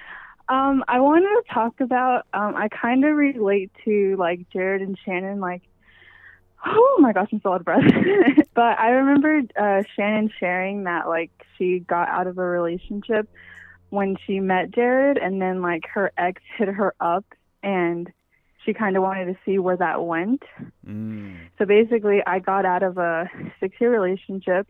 [0.48, 2.26] Um, I wanted to talk about.
[2.32, 5.40] Um, I kind of relate to like Jared and Shannon.
[5.40, 5.62] Like,
[6.64, 7.84] oh my gosh, I'm so out of breath.
[8.54, 13.28] but I remember uh, Shannon sharing that like she got out of a relationship
[13.90, 17.24] when she met Jared, and then like her ex hit her up,
[17.62, 18.10] and
[18.64, 20.42] she kind of wanted to see where that went.
[20.86, 21.36] Mm.
[21.58, 24.66] So basically, I got out of a six-year relationship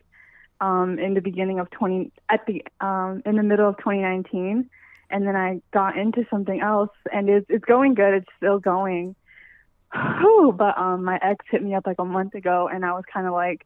[0.61, 4.69] um, in the beginning of 20 at the um, in the middle of 2019,
[5.09, 8.13] and then I got into something else, and it's it's going good.
[8.13, 9.15] It's still going.
[9.93, 13.03] Whew, but um, my ex hit me up like a month ago, and I was
[13.11, 13.65] kind of like,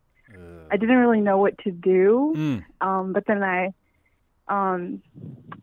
[0.72, 2.34] I didn't really know what to do.
[2.36, 2.64] Mm.
[2.82, 3.74] Um, but then I,
[4.48, 5.02] um,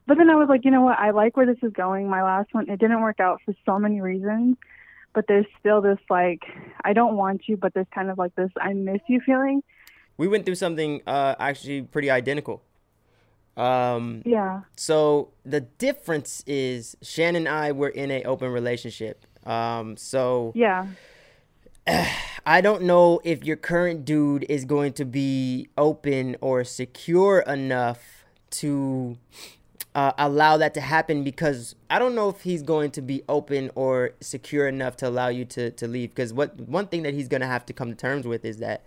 [0.07, 0.99] but then I was like, you know what?
[0.99, 2.09] I like where this is going.
[2.09, 4.57] My last one, it didn't work out for so many reasons,
[5.15, 6.43] but there's still this like,
[6.85, 9.63] I don't want you, but there's kind of like this I miss you feeling.
[10.17, 12.63] We went through something uh, actually pretty identical.
[13.57, 14.63] Um, Yeah.
[14.77, 19.27] so the difference is Shannon and I were in a open relationship.
[19.47, 20.87] Um, so Yeah.
[22.47, 28.22] I don't know if your current dude is going to be open or secure enough
[28.53, 29.19] to
[29.95, 33.71] uh, allow that to happen because I don't know if he's going to be open
[33.75, 36.15] or secure enough to allow you to, to leave.
[36.15, 38.59] Because what one thing that he's going to have to come to terms with is
[38.59, 38.83] that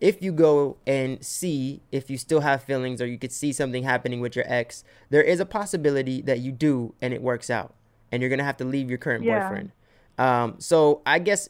[0.00, 3.82] if you go and see if you still have feelings or you could see something
[3.82, 7.74] happening with your ex, there is a possibility that you do and it works out,
[8.12, 9.40] and you're gonna have to leave your current Yeah.
[9.40, 9.72] boyfriend.
[10.16, 11.48] Um, so I guess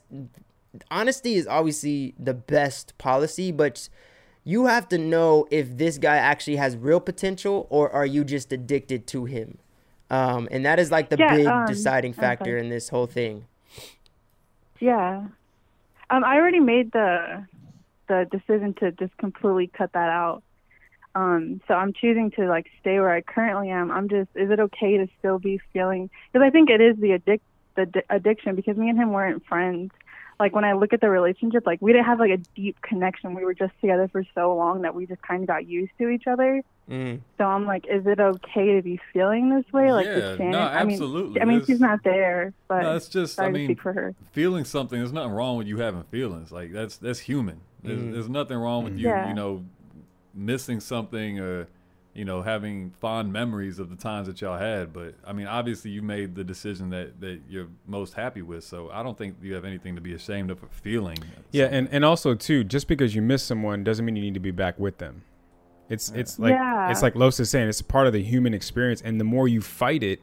[0.91, 3.89] honesty is obviously the best policy, but
[4.49, 8.51] you have to know if this guy actually has real potential or are you just
[8.51, 9.59] addicted to him.
[10.09, 13.45] Um, and that is like the Yeah, big um, deciding factor in this whole thing.
[14.81, 15.27] Yeah.
[16.09, 17.45] Um, I already made the
[18.07, 20.43] the decision to just completely cut that out.
[21.15, 23.91] Um, so I'm choosing to like stay where I currently am.
[23.91, 26.09] I'm just, is it okay to still be feeling?
[26.33, 28.57] Because I think it is the addict the di- addiction.
[28.57, 29.91] Because me and him weren't friends.
[30.41, 33.35] Like when I look at the relationship, like we didn't have like a deep connection.
[33.35, 36.09] We were just together for so long that we just kind of got used to
[36.09, 36.63] each other.
[36.89, 37.21] Mm.
[37.37, 39.93] So I'm like, is it okay to be feeling this way?
[39.93, 40.51] Like Yeah, with Shannon?
[40.53, 41.41] no, I mean, absolutely.
[41.41, 43.41] I mean, she's not there, but No, it's just.
[43.41, 44.15] I mean, speak for her.
[44.33, 44.99] feeling something.
[44.99, 46.53] There's nothing wrong with you having feelings.
[46.53, 47.61] Like that's that's human.
[47.83, 48.13] There's, Mhm.
[48.13, 49.09] there's nothing wrong with you.
[49.09, 49.29] Yeah.
[49.29, 49.65] You know,
[50.35, 51.67] missing something or
[52.19, 54.93] you know having fond memories of the times that y'all had.
[54.93, 58.65] But I mean, obviously, you made the decision that that you're most happy with.
[58.65, 61.19] So I don't think you have anything to be ashamed of for feeling.
[61.53, 61.79] Yeah, something.
[61.79, 64.51] and, and also too, just because you miss someone doesn't mean you need to be
[64.51, 65.23] back with them.
[65.89, 66.91] It's it's like Yeah.
[66.91, 69.61] it's like Los is saying, it's part of the human experience, and the more you
[69.61, 70.21] fight it,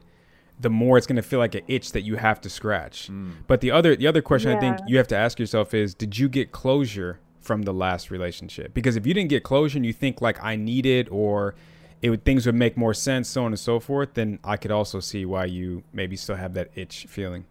[0.60, 3.08] the more it's gonna feel like an itch that you have to scratch.
[3.10, 3.32] Mm.
[3.46, 6.18] But the other the other question I think you have to ask yourself is, did
[6.18, 8.74] you get closure from the last relationship?
[8.74, 11.54] Because if you didn't get closure and you think like I need it or
[12.02, 14.70] it would, things would make more sense, so on and so forth, then I could
[14.70, 17.46] also see why you maybe still have that itch feeling.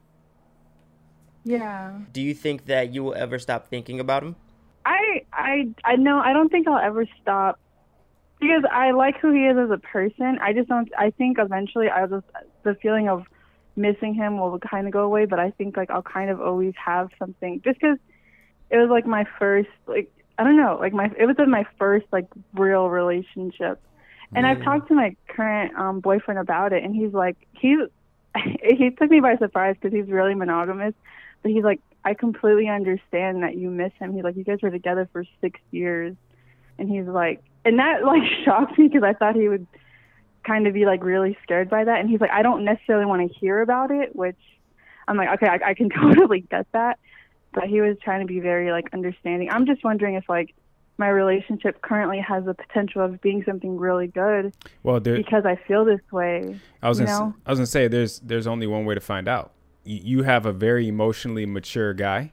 [1.43, 1.99] Yeah.
[2.11, 4.35] Do you think that you will ever stop thinking about him?
[4.85, 7.59] I I I know I don't think I'll ever stop
[8.39, 10.37] because I like who he is as a person.
[10.41, 10.89] I just don't.
[10.97, 12.25] I think eventually I'll just
[12.63, 13.25] the feeling of
[13.75, 15.25] missing him will kind of go away.
[15.25, 17.97] But I think like I'll kind of always have something just because
[18.69, 21.65] it was like my first like I don't know like my it was in my
[21.77, 23.81] first like real relationship.
[24.35, 27.77] And I've talked to my current um boyfriend about it, and he's like he
[28.63, 30.93] he took me by surprise because he's really monogamous.
[31.41, 34.13] But he's like, I completely understand that you miss him.
[34.13, 36.15] He's like, you guys were together for six years,
[36.77, 39.67] and he's like, and that like shocked me because I thought he would
[40.45, 41.99] kind of be like really scared by that.
[41.99, 44.37] And he's like, I don't necessarily want to hear about it, which
[45.07, 46.99] I'm like, okay, I, I can totally get that.
[47.53, 49.49] But he was trying to be very like understanding.
[49.49, 50.53] I'm just wondering if like
[50.97, 54.53] my relationship currently has the potential of being something really good
[54.83, 56.59] Well, there, because I feel this way.
[56.81, 57.35] I was gonna, know?
[57.45, 59.51] I was gonna say there's there's only one way to find out.
[59.83, 62.31] You, you have a very emotionally mature guy,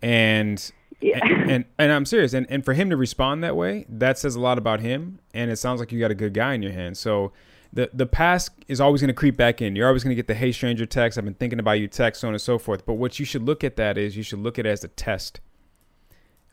[0.00, 1.20] and Yeah.
[1.22, 2.32] and, and and I'm serious.
[2.32, 5.18] And and for him to respond that way, that says a lot about him.
[5.34, 6.98] And it sounds like you got a good guy in your hands.
[6.98, 7.32] So.
[7.74, 9.74] The, the past is always going to creep back in.
[9.76, 11.16] You're always going to get the hey stranger text.
[11.16, 12.84] I've been thinking about you text, so on and so forth.
[12.84, 14.88] But what you should look at that is you should look at it as a
[14.88, 15.40] test.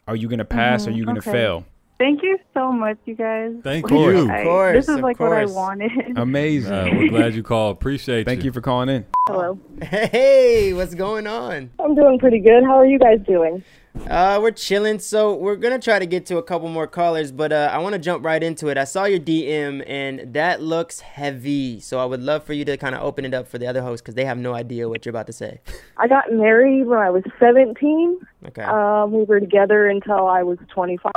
[0.09, 0.87] Are you going to pass?
[0.87, 1.29] Or are you going to Mm-hmm.
[1.29, 1.37] okay.
[1.39, 1.65] fail?
[1.99, 3.51] Thank you so much, you guys.
[3.61, 4.17] Thank Of course.
[4.17, 4.29] you.
[4.31, 5.91] I- course, this is of like what I wanted.
[6.17, 6.71] Amazing.
[6.73, 7.75] Uh, we're glad you called.
[7.77, 9.05] Appreciate Thank you for calling in.
[9.27, 9.59] Hello.
[9.81, 11.69] Hey, what's going on?
[11.77, 12.63] I'm doing pretty good.
[12.63, 13.63] How are you guys doing?
[14.07, 14.99] Uh, we're chilling.
[14.99, 17.93] So we're gonna try to get to a couple more callers, but uh, I want
[17.93, 18.77] to jump right into it.
[18.77, 21.79] I saw your DM, and that looks heavy.
[21.79, 23.81] So I would love for you to kind of open it up for the other
[23.81, 25.59] hosts because they have no idea what you're about to say.
[25.97, 28.19] I got married when I was 17.
[28.47, 28.61] Okay.
[28.61, 31.11] Um, we were together until I was 25.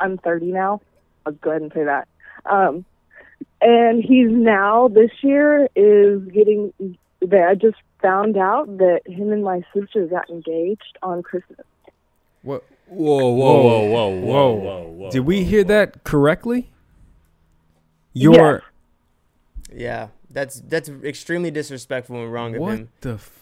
[0.00, 0.80] I'm 30 now.
[1.26, 2.08] I'll go ahead and say that.
[2.46, 2.84] Um,
[3.60, 6.72] and he's now this year is getting.
[7.32, 11.66] I just found out that him and my sister got engaged on Christmas.
[12.48, 12.64] What?
[12.86, 15.10] Whoa, whoa, whoa, whoa, whoa, whoa, whoa.
[15.10, 15.68] Did we whoa, hear whoa.
[15.68, 16.70] that correctly?
[18.14, 18.62] Your
[19.70, 22.88] yeah, that's that's extremely disrespectful and wrong of what him.
[23.02, 23.14] the?
[23.14, 23.34] F-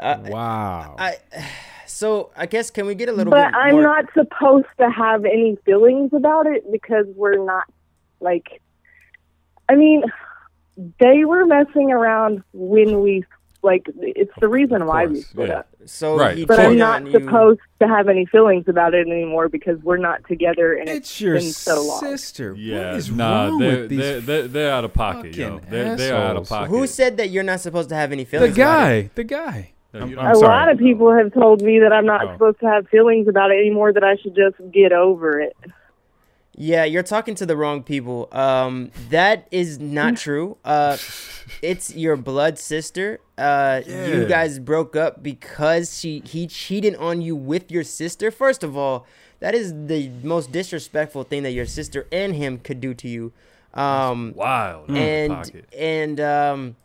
[0.00, 0.96] Uh, wow.
[0.98, 1.16] I.
[1.90, 3.82] So I guess can we get a little But bit But I'm more?
[3.82, 7.64] not supposed to have any feelings about it because we're not
[8.20, 8.60] like.
[9.70, 10.02] I mean,
[11.00, 13.24] they were messing around when we
[13.62, 13.86] like.
[14.00, 15.58] It's the reason why we course, split yeah.
[15.58, 15.68] up.
[15.86, 16.60] so Right, But.
[16.60, 17.12] I'm not on you.
[17.12, 21.20] supposed to have any feelings about it anymore because we're not together and it's, it's
[21.20, 22.00] your been so long.
[22.00, 22.54] sister.
[22.54, 23.98] Yeah, what is nah, wrong they're, with these?
[23.98, 25.60] they're, they're, they're out of pocket, yo.
[25.68, 26.68] They're, they're out of pocket.
[26.70, 28.56] Who said that you're not supposed to have any the feelings?
[28.56, 29.14] about it?
[29.14, 29.44] The guy.
[29.46, 29.72] The guy.
[29.94, 30.48] No, I'm- you I'm A sorry.
[30.48, 32.32] lot of people have told me that I'm not Oh.
[32.34, 33.92] supposed to have feelings about it anymore.
[33.92, 35.56] That I should just get over it.
[36.60, 38.28] Yeah, you're talking to the wrong people.
[38.32, 40.58] Um, that is not true.
[40.64, 40.96] Uh,
[41.62, 43.20] it's your blood sister.
[43.38, 48.32] Uh, you guys broke up because she he cheated on you with your sister.
[48.32, 49.06] First of all,
[49.38, 53.32] that is the most disrespectful thing that your sister and him could do to you.
[53.72, 54.90] Um, Wild.
[54.90, 56.76] and and um,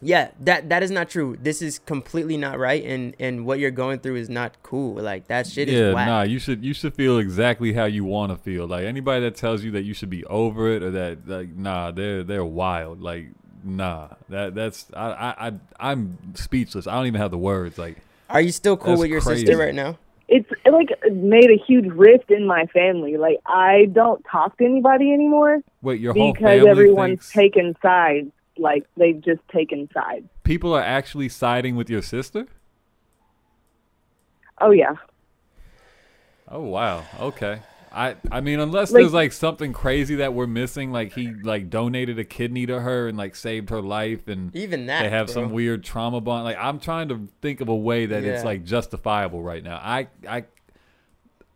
[0.00, 1.36] yeah, that that is not true.
[1.40, 4.94] This is completely not right, and and what you're going through is not cool.
[4.94, 6.06] Like that shit yeah, is whack.
[6.06, 6.22] nah.
[6.22, 8.66] You should you should feel exactly how you want to feel.
[8.66, 11.90] Like anybody that tells you that you should be over it or that like nah,
[11.90, 13.00] they're they're wild.
[13.00, 13.28] Like
[13.62, 16.86] nah, that that's I I, I I'm speechless.
[16.86, 17.78] I don't even have the words.
[17.78, 19.46] Like Are you still cool with your crazy.
[19.46, 19.98] sister right now?
[20.26, 23.16] It's it, like made a huge rift in my family.
[23.16, 27.76] Like I don't talk to anybody anymore wait, your whole because family everyone's thinks taken
[27.80, 28.32] sides.
[28.56, 30.26] Like they've just taken sides.
[30.44, 32.46] people are actually siding with your sister.
[34.60, 34.94] Oh yeah.
[36.48, 37.04] Oh wow.
[37.20, 37.60] Okay.
[37.92, 41.70] I I mean unless Like- there's like something crazy that we're missing like he like
[41.70, 45.26] donated a kidney to her and like saved her life and Even that they have
[45.26, 45.34] bro.
[45.34, 48.64] some weird trauma bond like I'm trying to think of a way that it's like
[48.64, 49.76] justifiable right now.
[49.76, 50.44] I I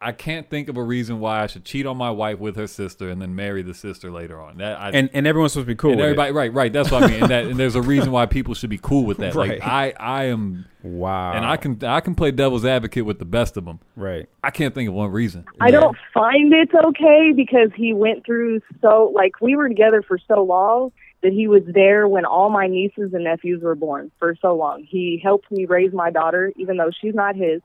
[0.01, 2.69] I can't think of a reason why I should cheat on my wife with her
[2.69, 4.59] sister and then marry the sister later on.
[4.59, 6.91] That I, And and everyone's supposed to be cool and with everybody right right that's
[6.91, 9.19] what I mean and that and there's a reason why people should be cool with
[9.19, 9.35] that.
[9.39, 9.61] Right.
[9.61, 10.67] Like I I am.
[10.83, 11.33] Wow.
[11.33, 13.81] and I can I can play devil's advocate with the best of them.
[13.95, 14.29] right.
[14.43, 15.45] I can't think of one reason.
[15.61, 20.19] I don't find it's okay because he went through so like we were together for
[20.27, 24.37] so long that he was there when all my nieces and nephews were born for
[24.41, 24.85] so long.
[24.89, 27.61] He helped me raise my daughter even though she's not his.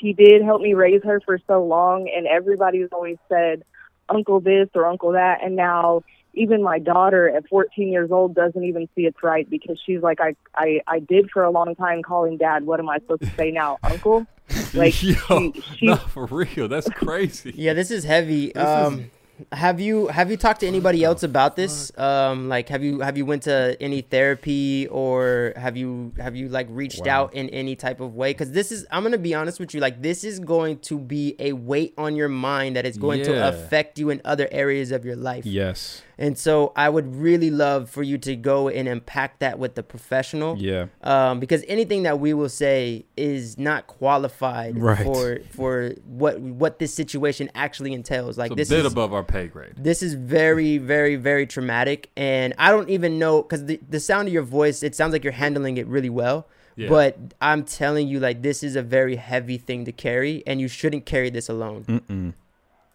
[0.00, 3.62] He did help me raise her for so long and everybody's always said
[4.08, 8.64] uncle this or uncle that and now even my daughter at 14 years old doesn't
[8.64, 12.02] even see it's right because she's like I I I did for a long time
[12.02, 12.64] calling dad.
[12.64, 13.78] What am I supposed to say now?
[13.84, 14.26] Uncle?
[14.74, 15.12] Like Yo,
[15.52, 17.52] she, she no, for real, that's crazy.
[17.56, 18.46] Yeah, this is heavy.
[18.46, 19.10] This is- um,
[19.52, 21.96] have you have you talked to anybody else about this?
[21.98, 26.48] Um, like have you have you went to any therapy or have you have you
[26.48, 27.24] like reached Wow.
[27.24, 28.30] out in any type of way?
[28.30, 31.36] Because this is I'm gonna be honest with you, like this is going to be
[31.38, 35.04] a weight on your mind that is going to affect you in other areas of
[35.04, 35.46] your life.
[35.46, 36.02] Yes.
[36.20, 39.82] And so I would really love for you to go and impact that with the
[39.82, 40.58] professional.
[40.58, 40.86] Yeah.
[41.02, 45.02] Um, because anything that we will say is not qualified Right.
[45.02, 48.36] for for what what this situation actually entails.
[48.36, 49.72] Like this bit is above our pay grade.
[49.78, 54.28] this is very very very traumatic, and I don't even know because the the sound
[54.28, 56.46] of your voice it sounds like you're handling it really well.
[56.76, 56.88] Yeah.
[56.88, 60.68] But I'm telling you, like this is a very heavy thing to carry, and you
[60.68, 61.84] shouldn't carry this alone.
[61.84, 62.34] Mm-mm.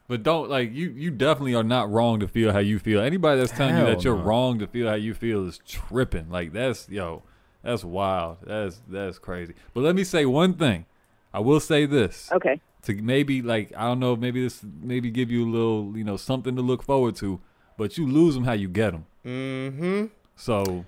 [0.08, 0.92] But don't like you.
[0.92, 3.02] You definitely are not wrong to feel how you feel.
[3.02, 4.24] Anybody that's telling you that you're no.
[4.24, 6.30] wrong to feel how you feel is tripping.
[6.30, 7.24] Like that's yo,
[7.64, 8.38] that's wild.
[8.46, 9.56] That's that's crazy.
[9.74, 10.86] But let me say one thing.
[11.34, 12.62] I will say this Okay.
[12.84, 14.16] to maybe like I don't know.
[14.16, 17.42] Maybe this maybe give you a little you know something to look forward to.
[17.78, 19.06] But you lose them how you get them.
[19.26, 20.06] Mm-hmm.
[20.36, 20.86] So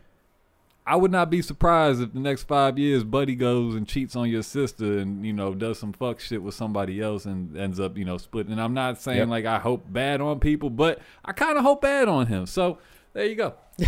[0.87, 4.29] I would not be surprised if the next five years Buddy goes and cheats on
[4.29, 7.97] your sister and, you know, does some fuck shit with somebody else and ends up,
[7.97, 8.53] you know, splitting.
[8.53, 9.27] And I'm not saying Yep.
[9.27, 12.45] like I hope bad on people, but I kind of hope bad on him.
[12.45, 12.77] So
[13.13, 13.53] there you go.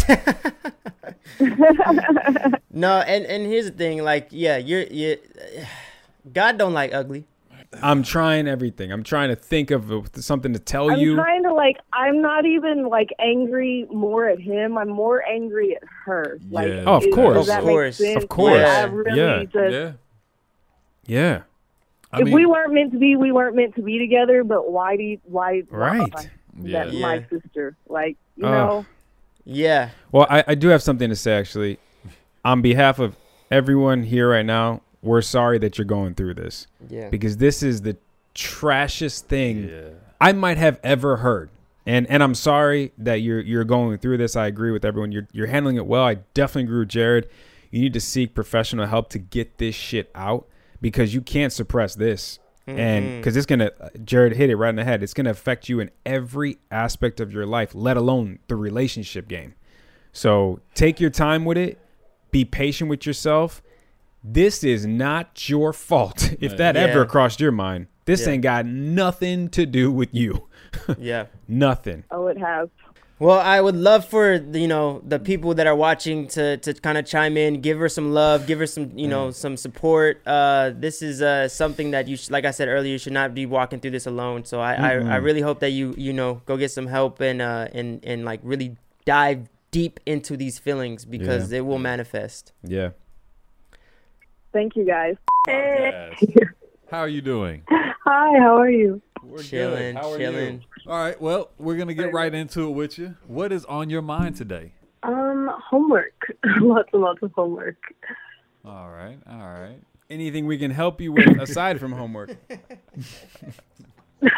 [2.72, 5.18] No, and and here's the thing, like yeah, you're you.
[6.34, 7.26] God don't like ugly.
[7.82, 8.92] I'm trying everything.
[8.92, 11.12] I'm trying to think of uh, something to tell you.
[11.12, 11.78] I'm trying to like.
[11.94, 14.78] I'm not even like angry more at him.
[14.78, 16.40] I'm more angry at her.
[16.50, 16.84] Like, Yeah.
[16.88, 17.36] Oh, of course.
[17.36, 18.00] does that Of course.
[18.02, 18.56] Of course.
[18.58, 18.90] Yeah.
[18.92, 19.44] really Yeah.
[19.44, 19.74] just.
[19.74, 19.92] yeah.
[21.06, 21.42] yeah.
[22.12, 24.44] I if mean, we weren't meant to be, we weren't meant to be together.
[24.44, 25.62] But why do you, why?
[25.70, 26.12] Right.
[26.12, 26.30] Why
[26.62, 26.86] yeah.
[26.86, 27.02] that Yeah.
[27.02, 27.76] my sister?
[27.88, 28.52] Like you Ugh.
[28.52, 28.86] know.
[29.46, 31.80] Yeah, Well, I, I do have something to say actually.
[32.46, 33.16] On behalf of
[33.50, 37.10] everyone here right now, we're sorry that you're going through this yeah.
[37.10, 37.98] because this is the
[38.36, 39.90] trashiest thing Yeah.
[40.22, 41.50] I might have ever heard.
[41.86, 44.36] And and I'm sorry that you're you're going through this.
[44.36, 45.12] I agree with everyone.
[45.12, 46.04] You're you're handling it well.
[46.04, 47.28] I definitely agree with Jared.
[47.72, 50.48] You need to seek professional help to get this shit out
[50.82, 52.40] because you can't suppress this.
[52.68, 55.02] And because it's gonna, uh, Jared hit it right in the head.
[55.02, 59.56] It's gonna affect you in every aspect of your life, let alone the relationship game.
[60.12, 61.80] So take your time with it.
[62.30, 63.64] Be patient with yourself.
[64.24, 66.34] This is not your fault.
[66.42, 66.82] If that Yeah.
[66.82, 68.34] ever crossed your mind, this Yeah.
[68.34, 70.48] ain't got nothing to do with you.
[70.98, 71.26] yeah.
[71.48, 72.04] nothing.
[72.12, 72.70] Oh, it has.
[73.18, 76.98] Well, I would love for you know the people that are watching to to kind
[76.98, 80.22] of chime in, give her some love, give her some you know some support.
[80.26, 83.34] Uh, this is uh something that you sh- like I said earlier, you should not
[83.36, 84.46] be walking through this alone.
[84.46, 87.42] So I I, I really hope that you you know go get some help and
[87.42, 92.54] uh and and like really dive deep into these feelings because it will manifest.
[92.64, 92.92] Yeah.
[94.52, 95.16] Thank you guys.
[95.48, 96.24] Yes.
[96.90, 97.64] How are you doing?
[97.70, 98.40] Hi.
[98.40, 99.02] How are you?
[99.24, 100.62] We're Chilling, How are chilling.
[100.86, 100.92] you?
[100.92, 101.20] All right.
[101.22, 103.16] Well, we're gonna get right into it with you.
[103.28, 104.72] What is on your mind today?
[105.04, 106.14] Um, homework.
[106.62, 107.78] lots and lots of homework.
[108.66, 109.18] All right.
[109.30, 109.80] All right.
[110.10, 112.36] Anything we can help you with aside from homework?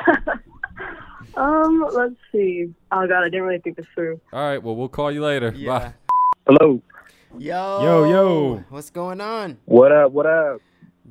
[1.35, 2.73] Um, let's see.
[2.91, 4.19] Oh God, I didn't really think this through.
[4.33, 4.61] All right.
[4.61, 5.53] Well, we'll call you later.
[5.55, 5.79] Yeah.
[5.79, 5.93] Bye.
[6.45, 6.81] Hello.
[7.37, 8.63] Yo, Yo, yo.
[8.69, 9.57] what's going on?
[9.65, 10.11] What up?
[10.11, 10.59] What up?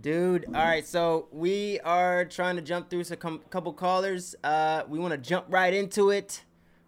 [0.01, 4.35] Dude, all right, so we are trying to jump through a com- couple callers.
[4.45, 6.45] Uh, we want to jump right into it.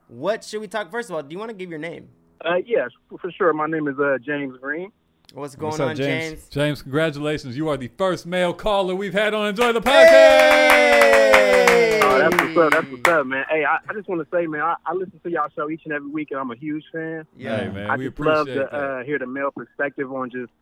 [0.08, 1.22] What should we talk first of all?
[1.22, 2.08] Do you want to give your name?
[2.44, 2.90] Uh, yes,
[3.20, 3.52] for sure.
[3.52, 4.90] My name is uh, James Green.
[5.34, 6.30] What's going What's up, on, James?
[6.32, 6.48] James?
[6.50, 7.56] James, congratulations.
[7.56, 10.08] You are the first male caller we've had on Enjoy the Podcast.
[10.10, 12.00] Hey!
[12.02, 12.70] Oh, that's what's up.
[12.72, 13.44] That's what's up, man.
[13.48, 15.80] Hey, I, I just want to say, man, I, I listen to y'all show each
[15.84, 17.24] and every week, and I'm a huge fan.
[17.38, 17.60] Yeah.
[17.60, 18.74] Hey, man, I we just love to that.
[18.74, 20.52] uh, hear the male perspective on just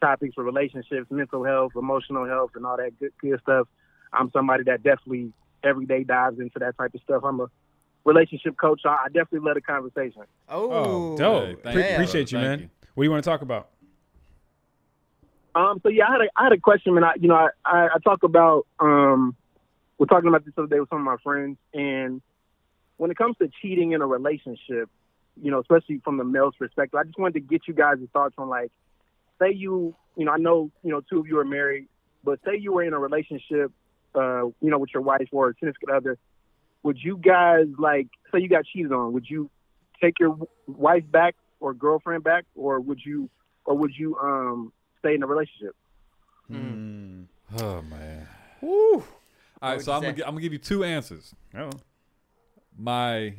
[0.00, 3.66] topics for relationships, mental health, emotional health, and all that good, good stuff.
[4.12, 5.32] I'm somebody that definitely
[5.64, 7.22] every day dives into that type of stuff.
[7.24, 7.46] I'm a
[8.04, 8.80] relationship coach.
[8.84, 10.22] So I, I definitely love the conversation.
[10.48, 11.66] Oh, Oh, dope.
[11.66, 12.58] Hey, Pre- appreciate you, Thank man.
[12.60, 12.68] you.
[12.94, 13.70] What do you want to talk about?
[15.54, 17.48] Um, so yeah, I had a I had a question, and I you know I,
[17.64, 19.34] I, I talk about um
[19.98, 22.22] we're talking about this other day with some of my friends, and
[22.96, 24.88] when it comes to cheating in a relationship,
[25.42, 28.34] you know, especially from the male's perspective, I just wanted to get you guys' thoughts
[28.38, 28.70] on like,
[29.40, 31.88] say you you know I know you know two of you are married,
[32.22, 33.72] but say you were in a relationship,
[34.14, 36.18] uh, you know, with your wife or a significant other,
[36.82, 39.50] would you guys like say you got cheated on, would you
[40.00, 43.28] take your wife back or girlfriend back, or would you
[43.64, 45.74] or would you um stay in a relationship?
[46.50, 47.26] Mm.
[47.58, 48.26] Oh man.
[48.60, 49.04] Woo.
[49.62, 51.34] All right, so I'm gonna, I'm gonna give you two answers.
[51.56, 51.70] Oh.
[52.76, 53.34] My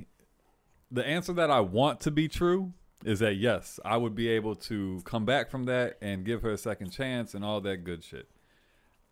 [0.91, 4.55] the answer that I want to be true is that yes, I would be able
[4.55, 8.03] to come back from that and give her a second chance and all that good
[8.03, 8.29] shit.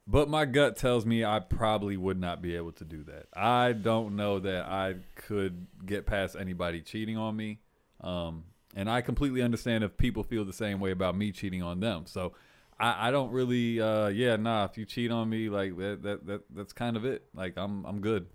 [0.05, 3.27] But my gut tells me I probably would not be able to do that.
[3.33, 7.59] I don't know that I could get past anybody cheating on me.
[8.01, 8.45] Um,
[8.75, 12.05] and I completely understand if people feel the same way about me cheating on them.
[12.05, 12.33] So
[12.79, 14.65] I, I don't really, uh, yeah, nah.
[14.65, 17.23] If you cheat on me, like that, that, that, that's kind of it.
[17.33, 18.27] Like I'm, I'm good.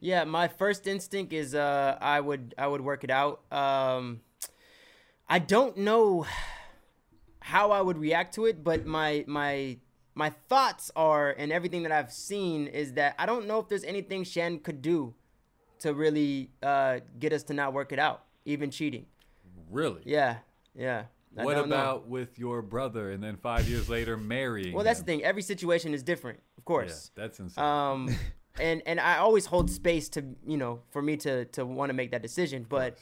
[0.00, 3.42] Yeah, my first instinct is uh, I would, I would work it out.
[3.52, 4.20] Um,
[5.28, 6.26] I don't know
[7.40, 9.78] how I would react to it, but my, my
[10.14, 13.84] my thoughts are and everything that I've seen is that I don't know if there's
[13.84, 15.14] anything Shan could do
[15.80, 19.06] to really uh, get us to not work it out, even cheating.
[19.70, 20.02] Really?
[20.04, 20.38] Yeah,
[20.74, 21.04] yeah.
[21.36, 22.10] I what about know.
[22.10, 24.72] with your brother and then five years later marrying?
[24.72, 25.06] Well, that's him?
[25.06, 25.24] the thing.
[25.24, 27.10] Every situation is different, of course.
[27.16, 27.64] Yeah, that's insane.
[27.64, 28.16] Um,
[28.60, 31.94] and and I always hold space to you know for me to to want to
[31.94, 32.98] make that decision, but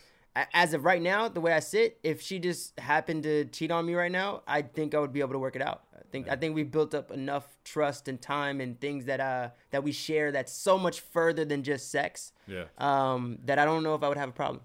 [0.55, 3.85] as of right now, the way I sit, if she just happened to cheat on
[3.85, 6.29] me right now, I think I would be able to work it out I think
[6.29, 9.93] I think we've built up enough trust and time and things that uh that we
[9.93, 12.33] share that's so much further than just sex.
[12.47, 12.65] Yeah.
[12.79, 14.61] Um, that I don't know if I would have a problem.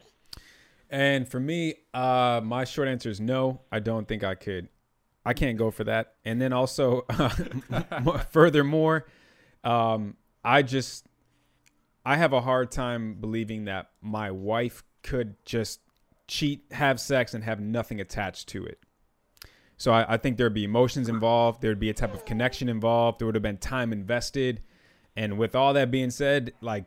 [0.89, 3.61] And for me, uh, my short answer is no.
[3.71, 4.69] I don't think I could.
[5.25, 6.13] I can't go for that.
[6.23, 7.29] And then also, uh,
[8.31, 9.07] furthermore,
[9.63, 11.05] um, I just
[12.05, 15.81] I have a hard time believing that my wife could just
[16.27, 18.79] cheat, have sex, and have nothing attached to it.
[19.75, 21.61] So I, I think there'd be emotions involved.
[21.61, 23.19] There'd be a type of connection involved.
[23.19, 24.61] There would have been time invested.
[25.17, 26.85] And with all that being said, like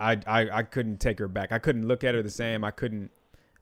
[0.00, 1.52] I, I, I couldn't take her back.
[1.52, 2.64] I couldn't look at her the same.
[2.64, 3.10] I couldn't,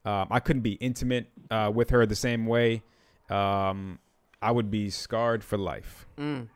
[0.05, 2.83] um, I couldn't be intimate uh, with her the same way.
[3.31, 3.99] Um,
[4.41, 6.07] I would be scarred for life.
[6.19, 6.49] Mm.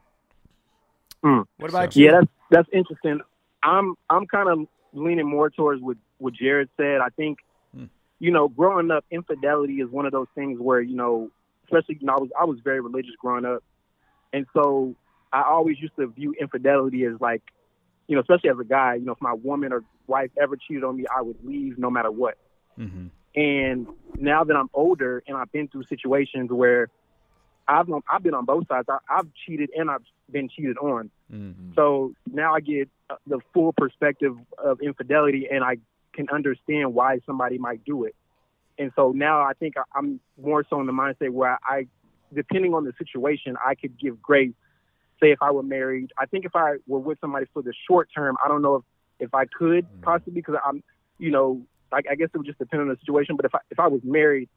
[1.25, 1.45] Mm.
[1.59, 2.01] What about so.
[2.01, 2.07] you?
[2.07, 3.21] Yeah, that's that's interesting.
[3.63, 7.01] I'm I'm kind of leaning more towards what what Jared said.
[7.01, 7.39] I think,
[7.77, 7.89] mm.
[8.19, 11.31] you know, growing up, infidelity is one of those things where you know
[11.65, 13.63] especially you know I was I was very religious growing up,
[14.33, 14.97] and so
[15.33, 17.43] I always used to view infidelity as like,
[18.07, 20.85] you know, especially as a guy, you know, if my woman or wife ever cheated
[20.85, 22.39] on me, I would leave no matter what.
[22.79, 23.09] Mm-hmm.
[23.37, 23.87] And
[24.19, 26.89] now that I'm older and I've been through situations where
[27.69, 28.89] I've I've been on both sides.
[28.89, 31.11] I, have cheated and I've been cheated on.
[31.33, 31.73] Mm-hmm.
[31.75, 35.77] So now I get uh, the full perspective of infidelity, and I
[36.13, 38.15] can understand why somebody might do it.
[38.79, 41.87] And so now I think I'm more so in the mindset where I,
[42.35, 44.53] depending on the situation, I could give grace.
[45.21, 48.11] Say if I were married, I think if I were with somebody for the short
[48.15, 48.85] term, I don't know if,
[49.19, 50.03] if I could mm-hmm.
[50.03, 50.83] possibly because I'm,
[51.19, 51.63] you know,
[51.93, 53.37] I, I guess it would just depend on the situation.
[53.37, 54.49] But if I, if I was married,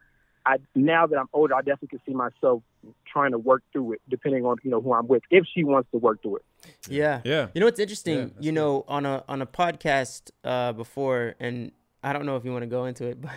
[0.46, 2.64] I now that I'm older, I definitely can see myself
[3.12, 5.90] trying to work through it, depending on you know who I'm with, if she wants
[5.92, 6.46] to work through it.
[6.90, 7.48] Yeah, yeah.
[7.54, 8.20] You know what's interesting?
[8.20, 11.72] Yeah, you know, on a on a podcast uh, before, and
[12.04, 13.32] I don't know if you want to go into it, but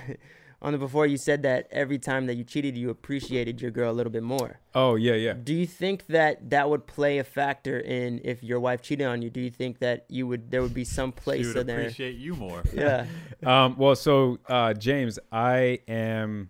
[0.62, 3.90] on the before you said that every time that you cheated you appreciated your girl
[3.90, 7.24] a little bit more oh yeah yeah do you think that that would play a
[7.24, 10.62] factor in if your wife cheated on you do you think that you would there
[10.62, 13.06] would be some place she would there appreciate you more yeah
[13.44, 16.48] um, well so uh, james i am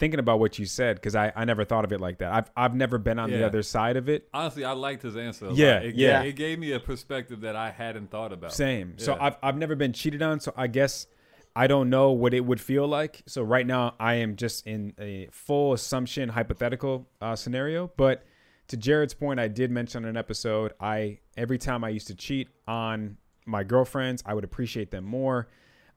[0.00, 2.32] thinking about what you said because I, I never thought of it like that.
[2.32, 3.36] I've I've never been on yeah.
[3.36, 4.26] the other side of it.
[4.32, 5.50] Honestly, I liked his answer.
[5.52, 6.22] Yeah, it, yeah.
[6.22, 8.52] It gave me a perspective that I hadn't thought about.
[8.54, 8.94] Same.
[8.96, 9.04] Yeah.
[9.04, 10.40] So I've I've never been cheated on.
[10.40, 11.06] So I guess
[11.54, 13.22] I don't know what it would feel like.
[13.26, 17.90] So right now, I am just in a full assumption hypothetical uh, scenario.
[17.96, 18.24] But
[18.68, 22.14] to Jared's point, I did mention in an episode, I every time I used to
[22.14, 25.48] cheat on my girlfriends, I would appreciate them more.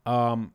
[0.06, 0.54] Um,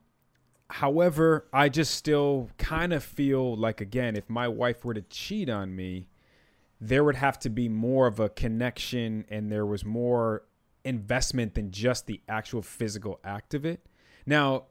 [0.69, 5.49] however, I just still kind of feel like again, if my wife were to cheat
[5.49, 6.09] on me,
[6.81, 10.45] there would have to be more of a connection, and there was more
[10.85, 13.87] investment than just the actual physical act of it.
[14.27, 14.67] Now,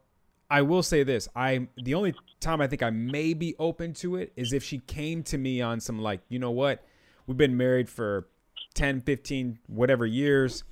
[0.49, 1.27] I will say this.
[1.35, 4.79] I the only time I think I may be open to it is if she
[4.79, 6.83] came to me on some like, you know what?
[7.25, 8.27] We've been married for
[8.75, 10.63] 10, 15, whatever years.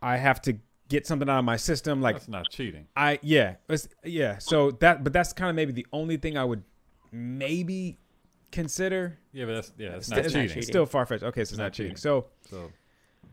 [0.00, 0.58] I have to
[0.88, 2.88] get something out of my system like That's not cheating.
[2.96, 3.56] I yeah,
[4.04, 4.38] yeah.
[4.38, 6.64] So that but that's kind of maybe the only thing I would
[7.12, 7.98] maybe
[8.50, 9.18] consider.
[9.32, 10.58] Yeah, but that's yeah, it's, not, cheating.
[10.58, 11.22] It's still far fetched.
[11.22, 11.90] Okay, so it's, not, not cheating.
[11.92, 11.96] cheating.
[11.96, 12.70] So, so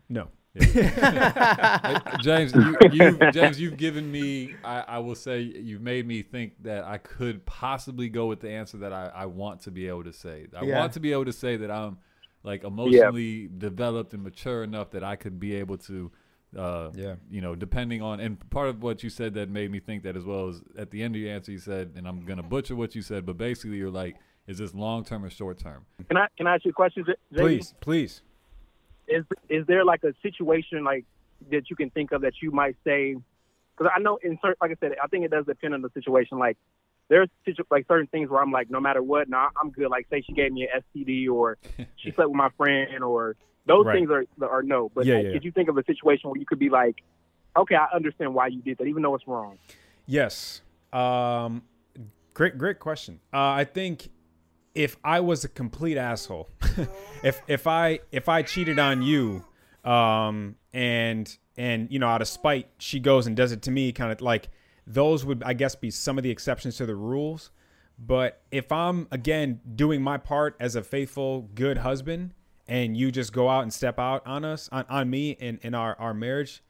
[0.08, 0.28] no.
[2.22, 4.56] James, you, you, James, you've given me.
[4.64, 8.50] I, I, will say you've made me think that I could possibly go with the
[8.50, 10.48] answer that I, I want to be able to say.
[10.56, 10.80] I yeah.
[10.80, 11.98] want to be able to say that I'm
[12.42, 13.48] like emotionally yeah.
[13.58, 16.10] developed and mature enough that I could be able to.
[16.58, 17.14] Uh, yeah.
[17.30, 20.16] You know, depending on and part of what you said that made me think that
[20.16, 22.74] as well is at the end of your answer you said, and I'm gonna butcher
[22.74, 24.16] what you said, but basically you're like,
[24.48, 25.86] is this long term or short term?
[26.08, 27.04] Can I can I ask you a question?
[27.32, 28.22] Please, please
[29.10, 31.04] is is there like a situation like
[31.50, 33.16] that you can think of that you might say?
[33.76, 35.90] Because I know in certain, like I said, I think it does depend on the
[35.94, 36.38] situation.
[36.38, 36.56] Like
[37.08, 39.90] there's situ- like certain things where I'm like, no matter what, nah, I'm good.
[39.90, 41.58] Like say she gave me an STD or
[41.96, 43.36] she slept with my friend or
[43.66, 43.96] Those Right.
[43.96, 44.90] things are are no.
[44.94, 45.32] But Yeah, like, yeah.
[45.32, 46.96] could you think of a situation where you could be like,
[47.56, 49.58] okay, I understand why you did that, even though it's wrong.
[50.06, 50.60] Yes.
[50.92, 51.62] Um,
[52.34, 53.20] great, great question.
[53.32, 54.08] Uh, I think
[54.74, 56.48] if I was a complete asshole,
[57.22, 59.44] if if I if I cheated on you,
[59.84, 63.92] um, and and you know out of spite she goes and does it to me,
[63.92, 64.48] kind of like
[64.86, 67.50] those would I guess be some of the exceptions to the rules.
[67.98, 72.32] But if I'm again doing my part as a faithful, good husband,
[72.66, 75.74] and you just go out and step out on us, on, on me in, in
[75.74, 76.62] our, our marriage,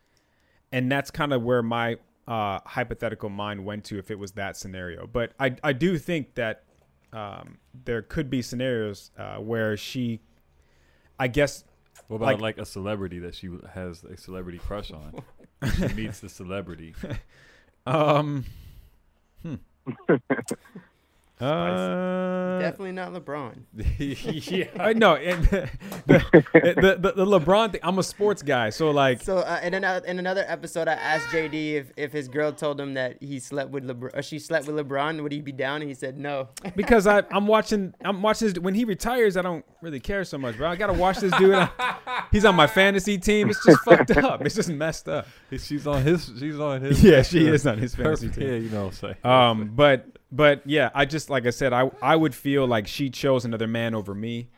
[0.72, 4.56] and that's kind of where my uh, hypothetical mind went to if it was that
[4.56, 5.06] scenario.
[5.06, 6.64] But I, I do think that
[7.12, 10.20] um, there could be scenarios uh, where she,
[11.18, 11.64] I guess,
[12.08, 15.22] What about Like- like, a celebrity that she has a celebrity crush on?
[15.76, 16.94] she meets the celebrity.
[17.86, 18.44] um,
[19.42, 19.54] hmm.
[21.40, 23.62] uh, Definitely not LeBron.
[23.98, 25.14] yeah, I know.
[25.16, 25.70] And the,
[26.06, 27.80] the, the, the LeBron thing.
[27.82, 31.28] I'm a sports guy, so like, So uh, in another in another episode, I asked
[31.28, 34.66] JD if, if his girl told him that he slept with LeBron or she slept
[34.66, 35.80] with LeBron, would he be down?
[35.80, 36.48] And he said no.
[36.76, 39.36] because I I'm watching I'm watching this when he retires.
[39.36, 40.68] I don't really care so much, bro.
[40.68, 41.68] I gotta watch this dude.
[42.32, 43.50] He's on my fantasy team.
[43.50, 44.44] It's just fucked up.
[44.44, 45.26] It's just messed up.
[45.50, 46.30] She's on his.
[46.38, 47.02] She's on his.
[47.02, 48.48] Yeah, she is on his fantasy team.
[48.48, 49.16] Yeah, you know, say.
[49.24, 53.10] Um, but but yeah, I just like I said, I I would feel like she
[53.10, 54.48] chose another man over me,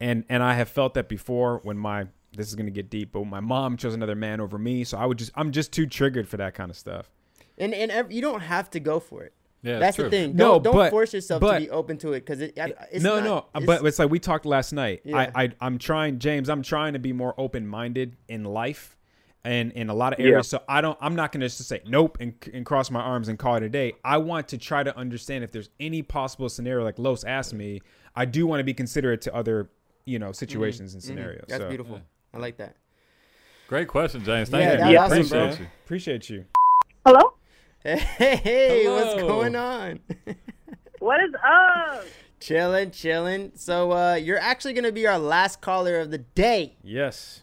[0.00, 2.06] and and I have felt that before when my
[2.36, 5.06] this is gonna get deep, but my mom chose another man over me, so I
[5.06, 7.10] would just I'm just too triggered for that kind of stuff.
[7.56, 9.32] And and ev- you don't have to go for it.
[9.62, 10.04] yeah, That's true.
[10.04, 10.36] the thing.
[10.36, 12.52] No, Don't, don't but- force yourself but- to be open to it because it.
[12.92, 15.00] It's no, not- no, it's- but it's like we talked last night.
[15.04, 15.16] Yeah.
[15.34, 16.48] I, I I'm trying, James.
[16.48, 18.96] I'm trying to be more open minded in life,
[19.44, 20.32] and in a lot of Yeah.
[20.32, 20.48] areas.
[20.48, 20.98] So I don't.
[21.00, 23.62] I'm not going to just say nope and, and cross my arms and call it
[23.62, 23.94] a day.
[24.04, 27.80] I want to try to understand if there's any possible scenario like Los asked me.
[28.16, 29.70] I do want to be considerate to other,
[30.04, 31.06] you know, situations and Mhm.
[31.06, 31.44] scenarios.
[31.48, 31.68] That's so.
[31.68, 32.00] beautiful.
[32.34, 32.74] I like that.
[33.68, 34.50] Great question, James.
[34.50, 34.98] Yeah, Thank that you.
[34.98, 35.64] was awesome, Appreciate bro.
[35.64, 35.70] you.
[35.84, 36.44] Appreciate you.
[37.06, 37.32] Hello?
[37.82, 39.28] Hey, what's Hello.
[39.28, 40.00] going on?
[41.00, 42.04] What is up?
[42.40, 43.52] chilling, chilling.
[43.54, 46.76] So uh, you're actually gonna be our last caller of the day.
[46.82, 47.42] Yes.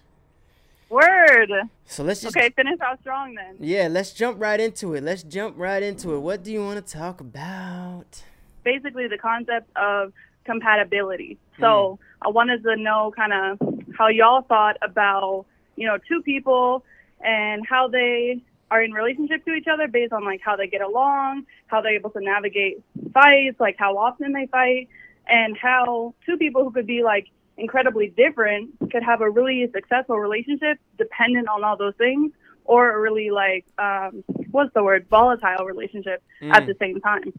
[0.89, 1.51] Word.
[1.85, 3.57] So let's just Okay, finish out strong then.
[3.59, 5.03] yeah, let's jump right into it.
[5.03, 6.19] Let's jump right into it.
[6.19, 8.23] What do you want to talk about?
[8.63, 10.13] Basically, the concept of
[10.45, 11.37] compatibility.
[11.59, 11.97] So mm.
[12.21, 13.59] I wanted to know kind of
[13.97, 16.83] how y'all thought about, you know, two people
[17.21, 20.81] and how they are in relationship to each other based on like how they get
[20.81, 22.81] along, how they're able to navigate
[23.13, 24.89] fights, like how often they fight,
[25.27, 27.27] and how two people who could be like
[27.57, 32.31] incredibly different could have a really successful relationship dependent on all those things
[32.65, 36.67] or a really like um what's the word volatile relationship at Mm.
[36.67, 37.33] the same time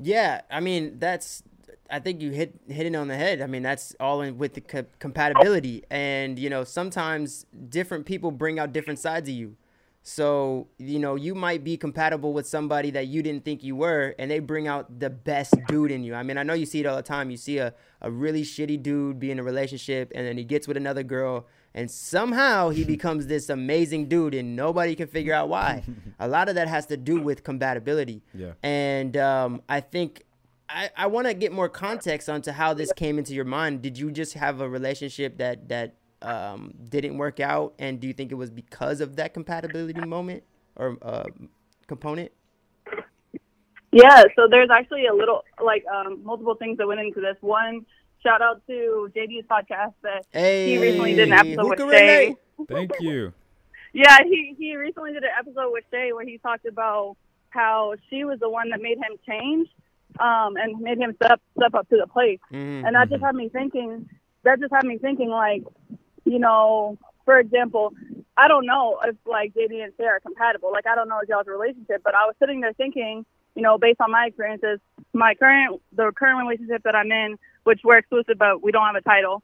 [0.00, 1.42] Yeah, I mean that's.
[1.90, 3.40] I think you hit hit it on the head.
[3.40, 8.30] I mean that's all in with the co- compatibility, and you know sometimes different people
[8.30, 9.56] bring out different sides of you.
[10.02, 14.14] So you know you might be compatible with somebody that you didn't think you were,
[14.18, 16.14] and they bring out the best dude in you.
[16.14, 17.30] I mean I know you see it all the time.
[17.30, 20.68] You see a a really shitty dude be in a relationship, and then he gets
[20.68, 25.48] with another girl, and somehow he becomes this amazing dude, and nobody can figure out
[25.48, 25.84] why.
[26.18, 28.22] a lot of that has to do with compatibility.
[28.34, 28.52] Yeah.
[28.62, 30.24] And um, I think
[30.68, 33.82] I, I want to get more context onto how this came into your mind.
[33.82, 38.12] Did you just have a relationship that that um, didn't work out, and do you
[38.12, 40.42] think it was because of that compatibility moment
[40.76, 41.24] or uh,
[41.86, 42.32] component?
[43.90, 47.36] Yeah, so there's actually a little like um, multiple things that went into this.
[47.40, 47.86] One,
[48.22, 52.36] shout out to JD's podcast that Hey, he recently did an episode with Shay.
[52.68, 53.32] Thank you.
[53.94, 57.16] Yeah, he he recently did an episode with Shay where he talked about
[57.48, 59.66] how she was the one that made him change,
[60.20, 62.38] um, and made him step step up to the plate.
[62.52, 62.86] Mhm.
[62.86, 64.06] And that just had me thinking.
[64.44, 65.64] That just had me thinking, like,
[66.28, 67.92] you know, for example,
[68.36, 70.70] I don't know if like JD and Sarah are compatible.
[70.70, 73.24] Like, I don't know y'all's relationship, but I was sitting there thinking,
[73.54, 74.78] you know, based on my experiences,
[75.12, 78.94] my current the current relationship that I'm in, which we're exclusive, but we don't have
[78.94, 79.42] a title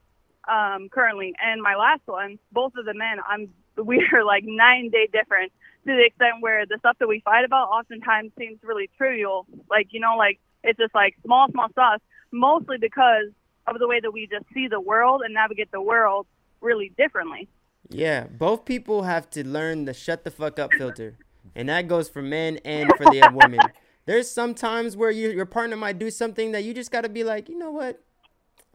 [0.49, 3.49] um, currently, and my last one, both of the men, I'm
[3.83, 5.53] we are like nine day different
[5.87, 9.47] to the extent where the stuff that we fight about oftentimes seems really trivial.
[9.69, 12.01] Like, you know, like it's just like small, small stuff,
[12.33, 13.29] mostly because
[13.67, 16.27] of the way that we just see the world and navigate the world
[16.65, 17.49] really differently.
[17.91, 21.17] Yeah, both people have to learn the shut the fuck up filter,
[21.55, 23.61] and that goes for men and for the women.
[24.07, 27.09] There's some times where you, your partner might do something that you just got to
[27.09, 28.03] be like, you know what,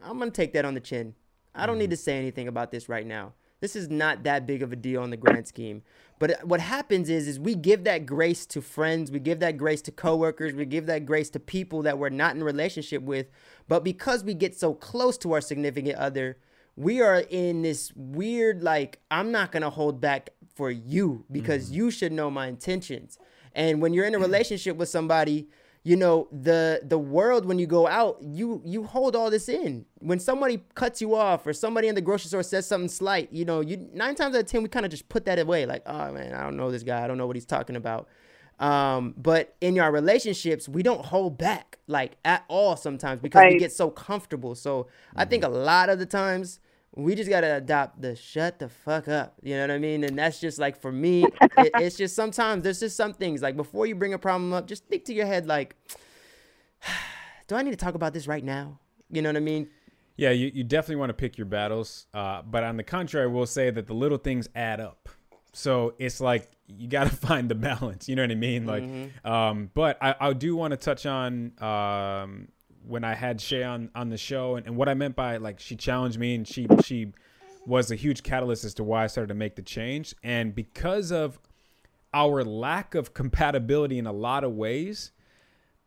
[0.02, 1.14] I'm gonna take that on the chin.
[1.54, 1.90] I don't need mm-hmm.
[1.90, 3.34] to say anything about this right now.
[3.60, 5.82] This is not that big of a deal in the grand scheme.
[6.18, 9.56] But uh, what happens is, is we give that grace to friends, we give that
[9.56, 13.26] grace to coworkers, we give that grace to people that we're not in relationship with.
[13.68, 16.38] But because we get so close to our significant other,
[16.80, 21.74] we are in this weird like I'm not gonna hold back for you because Mm-hmm.
[21.74, 23.18] you should know my intentions.
[23.54, 25.48] And when you're in a relationship with somebody,
[25.82, 29.84] you know the the world when you go out, you you hold all this in.
[29.98, 33.44] When somebody cuts you off or somebody in the grocery store says something slight, you
[33.44, 35.82] know, you nine times out of ten we kind of just put that away, like,
[35.86, 38.08] oh man, I don't know this guy, I don't know what he's talking about.
[38.58, 43.58] Um, but in our relationships, we don't hold back like at all sometimes because we
[43.58, 44.54] get so comfortable.
[44.54, 46.60] So I think a lot of the times
[46.96, 49.34] we just gotta adopt the shut the fuck up.
[49.42, 50.04] You know what I mean?
[50.04, 51.24] And that's just like for me,
[51.58, 54.66] it, it's just sometimes there's just some things like before you bring a problem up,
[54.66, 55.76] just think to your head like,
[57.46, 58.78] do I need to talk about this right now?
[59.10, 59.68] You know what I mean?
[60.16, 62.06] Yeah, you, you definitely want to pick your battles.
[62.12, 65.08] Uh, but on the contrary, I will say that the little things add up.
[65.52, 68.08] So it's like you got to find the balance.
[68.08, 68.66] You know what I mean?
[68.66, 68.84] Like,
[69.24, 72.48] um, but I, I do want to touch on um,
[72.90, 75.60] when I had Shay on, on the show and, and what I meant by like
[75.60, 77.12] she challenged me and she she
[77.66, 80.14] was a huge catalyst as to why I started to make the change.
[80.22, 81.38] And because of
[82.12, 85.12] our lack of compatibility in a lot of ways,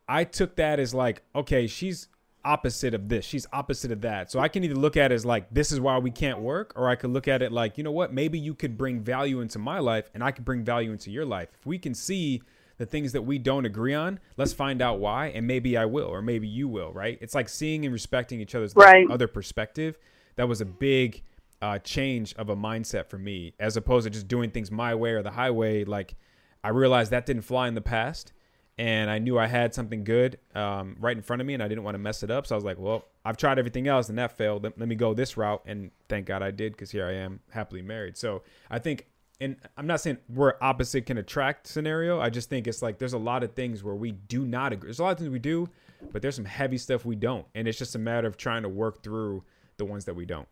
[0.08, 2.08] I took that as like, okay, she's
[2.46, 3.26] opposite of this.
[3.26, 4.32] She's opposite of that.
[4.32, 6.74] So I can either look at it as like, this is why we can't work,
[6.76, 9.42] or I could look at it like, you know what, maybe you could bring value
[9.42, 11.50] into my life and I could bring value into your life.
[11.60, 12.42] If we can see
[12.78, 16.08] the things that we don't agree on, let's find out why, and maybe I will,
[16.08, 17.18] or maybe you will, right?
[17.22, 19.10] It's like seeing and respecting each other's Right.
[19.10, 19.98] other perspective.
[20.36, 21.22] That was a big
[21.62, 25.12] uh, change of a mindset for me, as opposed to just doing things my way
[25.12, 25.86] or the highway.
[25.86, 26.16] Like,
[26.64, 28.34] I realized that didn't fly in the past
[28.78, 31.68] and I knew I had something good um, right in front of me, and I
[31.68, 32.48] didn't want to mess it up.
[32.48, 34.64] So I was like, "Well, I've tried everything else, and that failed.
[34.64, 37.40] Let, let me go this route." And thank God I did, because here I am,
[37.52, 38.18] happily married.
[38.18, 39.06] So I think,
[39.42, 42.20] and I'm not saying we're opposite can attract scenario.
[42.20, 44.88] I just think it's like there's a lot of things where we do not agree.
[44.88, 45.68] There's a lot of things we do,
[46.12, 48.70] but there's some heavy stuff we don't, and it's just a matter of trying to
[48.70, 49.44] work through
[49.78, 50.48] the ones that we don't.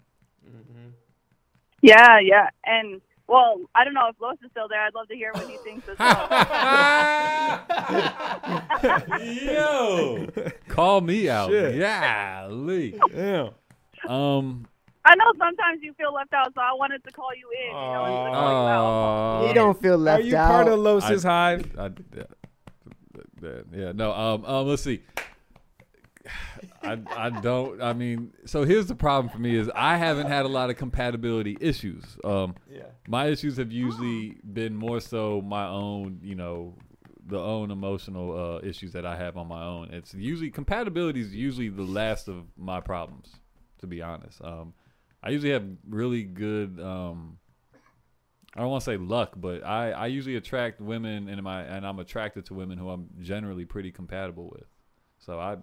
[1.82, 2.50] Yeah, yeah.
[2.66, 4.82] And well, I don't know if Los is still there.
[4.82, 6.28] I'd love to hear what he thinks as well.
[9.24, 10.28] Yo,
[10.68, 11.50] call me out.
[11.50, 11.76] Shit.
[11.76, 13.00] Yeah, Lee.
[13.14, 13.50] Yeah.
[14.08, 14.68] Um,
[15.04, 17.76] I know sometimes you feel left out, so I wanted to call you in.
[17.76, 19.48] You know, instead of call you out.
[19.48, 20.48] you don't feel left Are left you out.
[20.52, 21.66] part of Los's hive?
[21.78, 21.90] I,
[23.42, 24.12] yeah, yeah, no.
[24.14, 25.02] Um, um, let's see.
[26.84, 27.82] I, I don't.
[27.82, 30.78] I mean, so here's the problem for me is I haven't had a lot of
[30.78, 32.04] compatibility issues.
[32.24, 32.84] Um, Yeah.
[33.08, 36.76] my issues have usually been more so my own, you know,
[37.26, 39.90] the own emotional uh, issues that I have on my own.
[39.92, 43.32] It's usually compatibility is usually the last of my problems,
[43.80, 44.40] to be honest.
[44.44, 44.74] Um,
[45.24, 46.80] I usually have really good.
[46.80, 47.38] Um,
[48.56, 51.86] I don't want to say luck, but I, I usually attract women, and my and
[51.86, 54.66] I'm attracted to women who I'm generally pretty compatible with.
[55.20, 55.58] So I,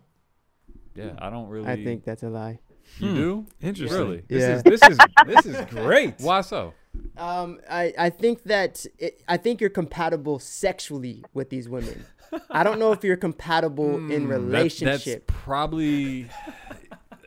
[0.94, 1.68] yeah, I don't really.
[1.68, 2.60] I think that's a lie.
[2.98, 3.14] you Hmm.
[3.14, 3.46] do.
[3.60, 3.98] Interesting.
[3.98, 4.22] Really?
[4.28, 4.56] This Yeah.
[4.56, 6.14] is this is this is great.
[6.20, 6.72] Why so?
[7.16, 12.04] Um, I, I think that it, I think you're compatible sexually with these women.
[12.50, 15.26] I don't know if you're compatible in Hmm, That- relationship.
[15.26, 16.28] that's probably.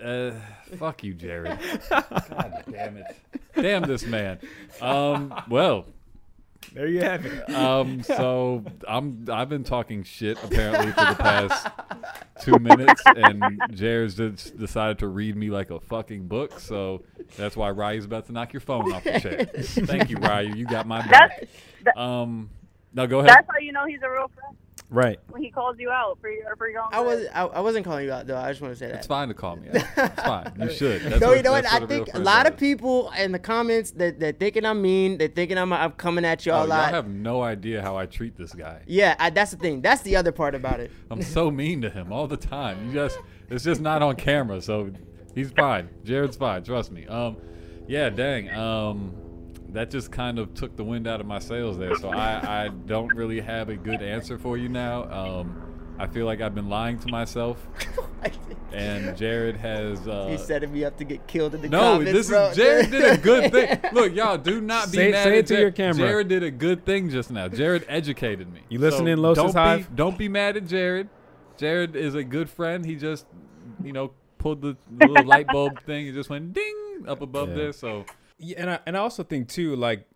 [0.04, 0.32] Uh,
[0.78, 1.50] fuck you, Jerry.
[1.90, 3.16] God damn it.
[3.56, 4.40] Damn this man.
[4.82, 5.86] Um, well,
[6.74, 7.50] There you have it.
[7.54, 11.68] um, so I'm I've been talking shit apparently for the past
[12.42, 16.60] two minutes, and Jared's just decided to read me like a fucking book.
[16.60, 17.04] So
[17.38, 19.46] that's why Ryu's about to knock your phone off the chair.
[19.86, 20.56] Thank you, Ryu.
[20.56, 21.48] You got my back.
[21.84, 22.50] That's Um,
[22.94, 23.30] no, go ahead.
[23.30, 24.56] that's how you know he's a real friend
[24.94, 25.18] Right.
[25.30, 26.90] when he calls you out for your for your own.
[26.92, 28.38] I was I, I wasn't calling you out though.
[28.38, 28.98] I just want to say that.
[28.98, 29.70] It's fine to call me.
[29.70, 29.76] out.
[29.98, 30.52] It's fine.
[30.60, 31.02] You should.
[31.04, 31.64] That's no, what- you know what?
[31.64, 34.82] that's I a think a lot of people in the comments that they're thinking I'm
[34.82, 35.18] mean.
[35.18, 36.92] They're thinking I'm I'm coming at you Oh, a y'all lot.
[36.94, 38.82] have no idea how I treat this guy.
[38.86, 39.82] yeah, I, that's the thing.
[39.82, 40.92] That's the other part about it.
[41.10, 42.88] I'm so mean to him all the time.
[42.88, 43.18] You just
[43.50, 44.92] it's just not on camera, so
[45.34, 45.88] he's fine.
[46.04, 47.08] Jared's fine, trust me.
[47.08, 47.38] Um
[47.88, 48.50] yeah, dang.
[48.50, 49.16] Um
[49.74, 51.96] that just kind of took the wind out of my sails there.
[51.96, 55.04] So I, I don't really have a good answer for you now.
[55.12, 55.68] Um
[56.00, 57.64] I feel like I've been lying to myself
[58.74, 62.06] and Jared has uh He's setting me up to get killed in the no, comments,
[62.12, 62.48] No, this bro.
[62.50, 63.80] is Jared did a good thing.
[63.94, 65.62] Look, y'all do not be Say- mad say at it to Jared.
[65.62, 66.08] your camera.
[66.08, 67.48] Jared did a good thing just now.
[67.48, 68.62] Jared educated me.
[68.70, 69.90] You listening, Los' don't Hive?
[69.90, 71.10] Be, don't be mad at Jared.
[71.58, 72.84] Jared is a good friend.
[72.86, 73.28] He just,
[73.84, 76.08] you know, pulled the, the little light bulb thing.
[76.08, 77.56] It just went ding up above Yeah.
[77.56, 77.74] there.
[77.74, 78.06] So
[78.42, 80.08] Yeah, and I, and I also think too, like,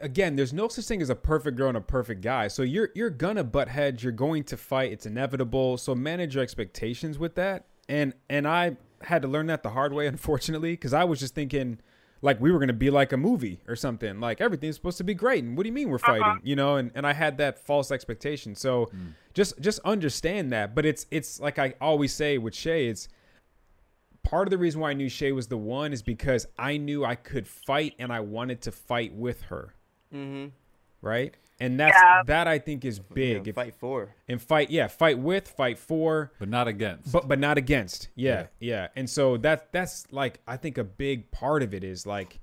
[0.00, 2.48] again, there's no such thing as a perfect girl and a perfect guy.
[2.48, 4.02] So you're you're gonna butt heads.
[4.02, 4.92] You're going to fight.
[4.92, 5.76] It's inevitable.
[5.78, 7.66] So manage your expectations with that.
[7.88, 11.34] And and I had to learn that the hard way, unfortunately, because I was just
[11.34, 11.78] thinking
[12.22, 14.20] like we were gonna be like a movie or something.
[14.20, 15.44] Like everything's supposed to be great.
[15.44, 16.18] And what do you mean we're uh-huh.
[16.18, 16.40] fighting?
[16.42, 18.54] You know, and, and I had that false expectation.
[18.54, 19.08] So hmm.
[19.34, 20.74] just just understand that.
[20.74, 23.08] But it's it's like I always say with Shay, it's
[24.24, 27.04] part of the reason why I knew Shay was the one is because I knew
[27.04, 29.74] I could fight and I wanted to fight with her.
[30.12, 30.48] Mm-hmm.
[31.00, 31.34] Right.
[31.60, 32.22] And that's Yeah.
[32.26, 33.46] that I think is big.
[33.46, 34.14] If, fight for.
[34.28, 37.12] and fight, yeah, fight with, fight for, but not against.
[37.12, 38.08] but but not against.
[38.16, 38.88] Yeah, yeah.
[38.96, 42.40] And so that that's like I think a big part of it is like,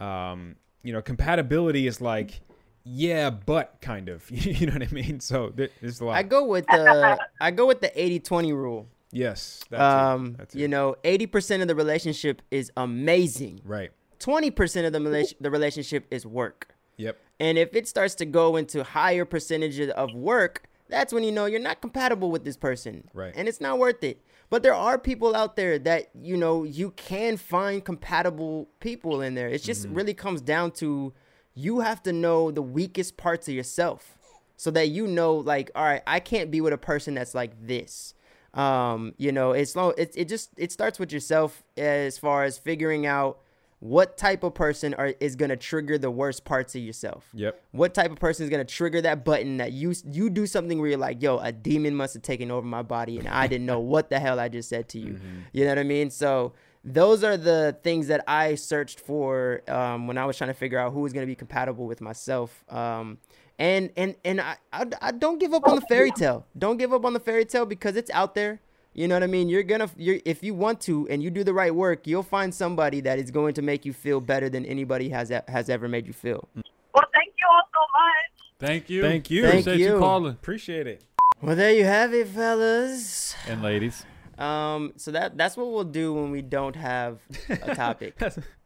[0.00, 2.40] um, you know, compatibility is like,
[2.84, 4.30] yeah, but kind of.
[4.30, 5.20] you know what I mean?
[5.20, 6.16] So there, there's a lot.
[6.16, 8.86] I go with the I go with the 80-20 rule.
[9.12, 9.62] Yes.
[9.72, 13.60] Um, you know, 80% of the relationship is amazing.
[13.64, 13.90] Right.
[14.20, 16.74] 20% of the rela- the relationship is work.
[16.96, 17.16] Yep.
[17.40, 21.44] And if it starts to go into higher percentages of work, that's when you know
[21.46, 23.08] you're not compatible with this person.
[23.14, 23.32] Right.
[23.36, 24.20] And it's not worth it.
[24.50, 29.34] But there are people out there that, you know, you can find compatible people in
[29.34, 29.48] there.
[29.48, 29.94] It just Mm-hmm.
[29.94, 31.12] really comes down to
[31.54, 34.18] you have to know the weakest parts of yourself
[34.56, 37.52] so that you know like, all right, I can't be with a person that's like
[37.66, 38.14] this.
[38.58, 42.58] Um, you know, it's long it, it just it starts with yourself as far as
[42.58, 43.38] figuring out
[43.80, 47.28] what type of person are, is going to trigger the worst parts of yourself.
[47.34, 47.62] Yep.
[47.70, 50.80] what type of person is going to trigger that button that you you do something
[50.80, 53.66] where you're like yo a demon must have taken over my body and i didn't
[53.66, 55.20] know what the hell i just said to you.
[55.52, 56.10] You know what i mean?
[56.10, 56.54] So
[56.84, 60.78] those are the things that i searched for um, when i was trying to figure
[60.80, 62.64] out who was going to be compatible with myself.
[62.68, 63.18] Um,
[63.58, 66.92] and and and I, I i don't give up on the fairy tale don't give
[66.92, 68.60] up on the fairy tale because it's out there
[68.98, 69.48] you know what I mean?
[69.48, 72.52] You're gonna, you're, if you want to, and you do the right work, you'll find
[72.52, 76.08] somebody that is going to make you feel better than anybody has has ever made
[76.08, 76.48] you feel.
[76.56, 78.58] Well, thank you all so much.
[78.58, 79.02] Thank you.
[79.02, 79.42] Thank you.
[79.42, 79.98] Thank Appreciate you you.
[80.00, 80.32] calling.
[80.32, 81.04] Appreciate it.
[81.40, 83.36] Well, there you have it, fellas.
[83.46, 84.04] And ladies.
[84.36, 88.20] Um, so that that's what we'll do when we don't have a topic.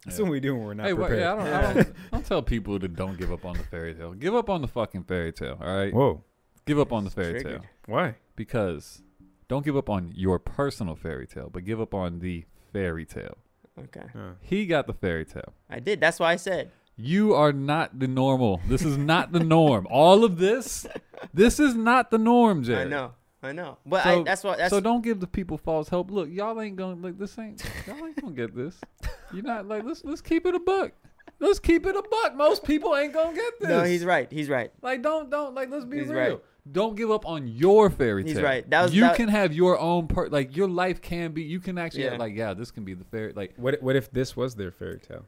[0.05, 1.21] That's, that's what we do when we're not Hey, wait, prepared.
[1.21, 3.95] yeah, I don't, I don't, don't tell people to don't give up on the fairy
[3.95, 4.13] tale.
[4.15, 5.95] Give up on the fucking fairy tale, all right?
[5.95, 6.25] Whoa.
[6.67, 7.63] Give up on the fairy Triggered.
[7.63, 7.71] tale.
[7.87, 8.15] Why?
[8.37, 9.03] Because
[9.49, 13.37] don't give up on your personal fairy tale, but give up on the fairy tale.
[13.79, 14.03] Okay,
[14.41, 15.55] He got the fairy tale.
[15.71, 15.99] I did.
[16.01, 16.71] That's why I said.
[16.97, 18.61] You are not the normal.
[18.69, 19.87] This is not the norm.
[19.91, 20.87] All of this,
[21.35, 22.83] this is not the norm, Jay.
[22.83, 23.78] I know, I know.
[23.84, 24.59] But So, I, that's what.
[24.59, 26.11] That's so don't give the people false hope.
[26.11, 27.36] Look, y'all ain't gonna like this.
[27.38, 28.80] Ain't y'all ain't gonna get this.
[29.32, 30.93] You're not like let's let's keep it a buck.
[31.40, 32.36] Let's keep it a buck.
[32.36, 33.68] Most people ain't gonna get this.
[33.68, 33.82] no.
[33.84, 34.30] He's right.
[34.30, 34.70] He's right.
[34.80, 36.16] Like don't don't like let's be He's real.
[36.18, 36.38] right.
[36.70, 38.34] Don't give up on your fairy tale.
[38.34, 38.68] He's right.
[38.70, 41.43] That was- you that- can have your own per like your life can be.
[41.43, 42.16] You can actually Yeah.
[42.16, 43.55] like yeah, this can be the fairy like.
[43.57, 45.26] What what if this was their fairy tale?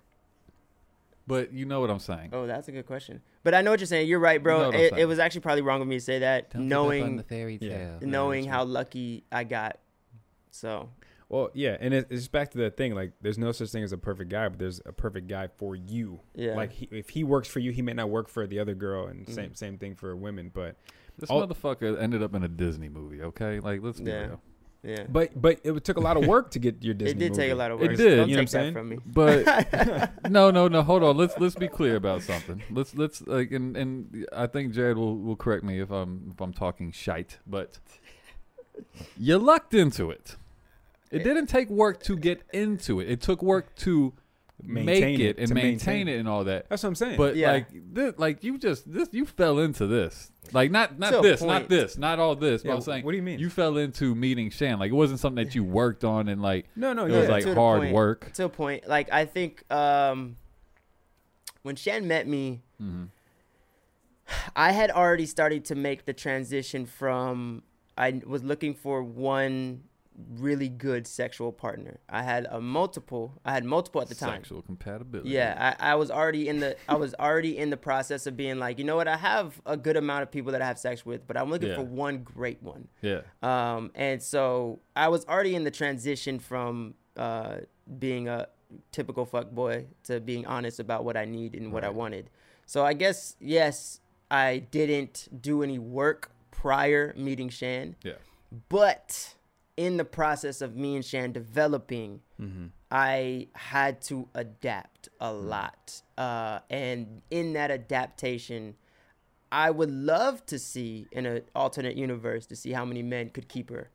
[1.27, 2.31] But you know what I'm saying.
[2.33, 3.23] Oh, that's a good question.
[3.45, 4.09] But I know what you're saying.
[4.09, 4.71] You're right, You bro.
[4.71, 7.59] know it, it was actually probably wrong of me to say that, knowing the fairy
[7.61, 7.97] Yeah.
[8.03, 9.79] knowing how lucky I got.
[10.51, 10.91] So
[11.29, 12.95] Well, yeah, and it, it's just back to that thing.
[12.95, 15.75] Like, there's no such thing as a perfect guy, but there's a perfect guy for
[15.75, 16.21] you.
[16.35, 16.55] Yeah.
[16.55, 19.07] Like, he, if he works for you, he may not work for the other girl,
[19.07, 19.35] and Mm.
[19.35, 20.51] same same thing for women.
[20.53, 20.77] But
[21.19, 23.23] This all- motherfucker ended up in a Disney movie.
[23.23, 24.27] Okay, like let's be Yeah.
[24.27, 24.41] real.
[24.85, 27.13] Yeah, but but it took a lot of work to get your Disney.
[27.13, 27.93] it did take a lot of work.
[27.93, 28.99] It did, Don't you know take what I'm that from me.
[29.07, 30.83] But no, no, no.
[30.83, 31.17] Hold on.
[31.17, 32.63] Let's let's be clear about something.
[32.71, 36.41] Let's let's like and and I think Jared will will correct me if I'm if
[36.41, 37.79] I'm talking shite, but
[39.17, 40.37] you lucked into it.
[41.11, 43.09] It didn't take work to get into it.
[43.09, 44.15] It took work to
[44.63, 46.69] make it, it, and maintain, maintain it and all that.
[46.69, 47.17] That's what I'm saying.
[47.17, 47.53] But Yeah.
[47.53, 50.31] like this, like you just this you fell into this.
[50.53, 51.49] Like not not To this, point.
[51.63, 52.63] not this, not all this.
[52.63, 53.39] But I'm saying what do you mean?
[53.39, 54.79] You fell into meeting Shan.
[54.79, 57.21] Like it wasn't something that you worked on and like no, no, it yeah.
[57.21, 57.95] was like hard point.
[57.95, 58.33] work.
[58.35, 58.87] to a point.
[58.89, 60.37] Like I think um,
[61.63, 63.09] when Shan met me, Mhm.
[64.57, 67.63] I had already started to make the transition from
[67.97, 69.85] I was looking for one
[70.39, 71.99] really good sexual partner.
[72.09, 73.41] I had a multiple.
[73.45, 74.41] I had multiple at the time.
[74.43, 75.31] Sexual compatibility.
[75.31, 78.59] Yeah, I, I was already in the I was already in the process of being
[78.59, 81.05] like, you know what, I have a good amount of people that I have sex
[81.05, 81.77] with, but I'm looking Yeah.
[81.77, 82.89] for one great one.
[83.03, 83.23] Yeah.
[83.43, 87.59] Um, and so I was already in the transition from uh,
[87.99, 88.49] being a
[88.93, 92.31] typical fuck boy to being honest about what I need and what I wanted.
[92.67, 94.01] So I guess yes,
[94.31, 98.15] I didn't do any work prior meeting Shan, Yeah.
[98.69, 99.35] but
[99.77, 102.21] in the process of me and Shan developing,
[102.91, 106.03] I had to adapt a lot.
[106.17, 108.75] Uh, and in that adaptation,
[109.51, 113.49] I would love to see in an alternate universe to see how many men could
[113.49, 113.91] keep her.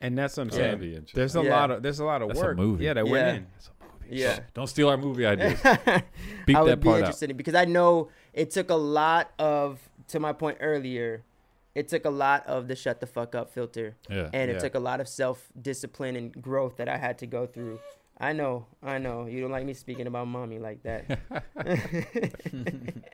[0.00, 0.54] and that's what I'm Yeah.
[0.56, 0.64] saying.
[0.66, 1.18] That'd be interesting.
[1.18, 1.50] There's a Yeah.
[1.60, 2.56] lot of there's a lot of That's a work.
[2.56, 2.84] movie.
[2.84, 3.12] Yeah, that Yeah.
[3.12, 3.46] went in.
[3.56, 4.16] It's a movie.
[4.20, 4.40] Yeah.
[4.52, 5.60] Don't steal our movie ideas.
[6.44, 6.98] Beat I would that be part out.
[7.00, 11.22] interested in because I know it took a lot of, to my point earlier,
[11.74, 13.96] it took a lot of the shut the fuck up filter.
[14.10, 14.28] Yeah.
[14.32, 14.58] And it Yeah.
[14.60, 17.80] took a lot of self discipline and growth that I had to go through.
[18.18, 19.26] I know, I know.
[19.26, 21.18] You don't like me speaking about mommy like that.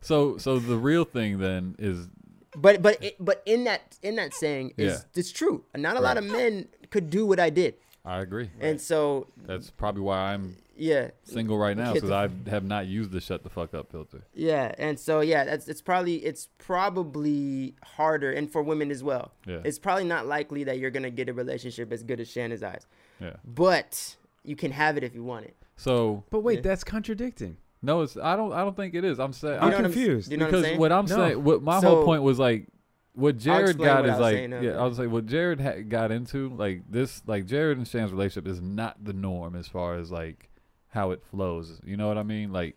[0.00, 2.08] So so the real thing then is
[2.56, 4.98] but but it, but in that in that saying is Yeah.
[5.20, 5.64] it's true.
[5.76, 7.74] Not a lot of men could do what I did.
[8.04, 8.50] I agree.
[8.60, 13.12] And so, That's probably why I'm yeah, single right now because I have not used
[13.12, 14.22] the shut the fuck up filter.
[14.34, 16.48] yeah, and so yeah, that's it's probably it's
[16.96, 19.32] probably harder, and for women as well.
[19.46, 19.60] Yeah.
[19.64, 22.86] It's probably not likely that you're gonna get a relationship as good as Shannon's eyes,
[23.20, 23.36] Yeah.
[23.44, 25.56] but you can have it if you want it.
[25.76, 26.60] So But wait, Yeah.
[26.62, 27.56] that's contradicting.
[27.82, 29.20] no, it's I don't I don't think it is.
[29.20, 30.30] I'm saying I'm know what confused.
[30.32, 30.80] you know because what I'm saying?
[30.80, 31.16] what I'm No.
[31.16, 32.66] saying, what my So- whole point was like,
[33.14, 34.78] what Jared got what is like, yeah.
[34.78, 38.46] I was like, what Jared ha- got into, like this, like Jared and Shan's relationship
[38.50, 40.48] is not the norm as far as like
[40.88, 41.80] how it flows.
[41.84, 42.52] You know what I mean?
[42.52, 42.76] Like,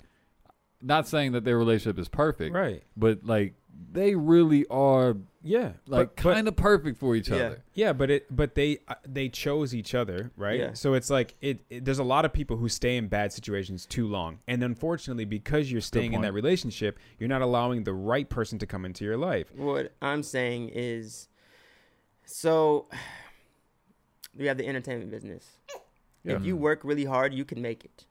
[0.82, 2.84] not saying that their relationship is perfect, Right.
[2.98, 3.56] but like
[3.92, 5.74] they really are Yeah.
[5.88, 7.36] like but, but- kind of perfect for each Yeah.
[7.36, 7.64] other.
[7.74, 10.60] Yeah, but it but they uh, they chose each other, right?
[10.60, 10.74] Yeah.
[10.74, 13.86] So it's like it, it there's a lot of people who stay in bad situations
[13.86, 14.40] too long.
[14.48, 18.66] And unfortunately because you're staying in that relationship, you're not allowing the right person to
[18.66, 19.48] come into your life.
[19.56, 21.28] What I'm saying is,
[22.26, 22.88] so
[24.38, 25.46] we have the entertainment business.
[26.24, 26.38] Yeah.
[26.38, 28.06] If you work really hard, you can make it.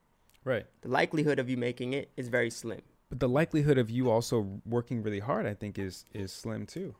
[0.44, 0.66] Right.
[0.82, 2.82] The likelihood of you making it is very slim.
[3.14, 6.96] But the likelihood of you also working really hard, I think is is slim too.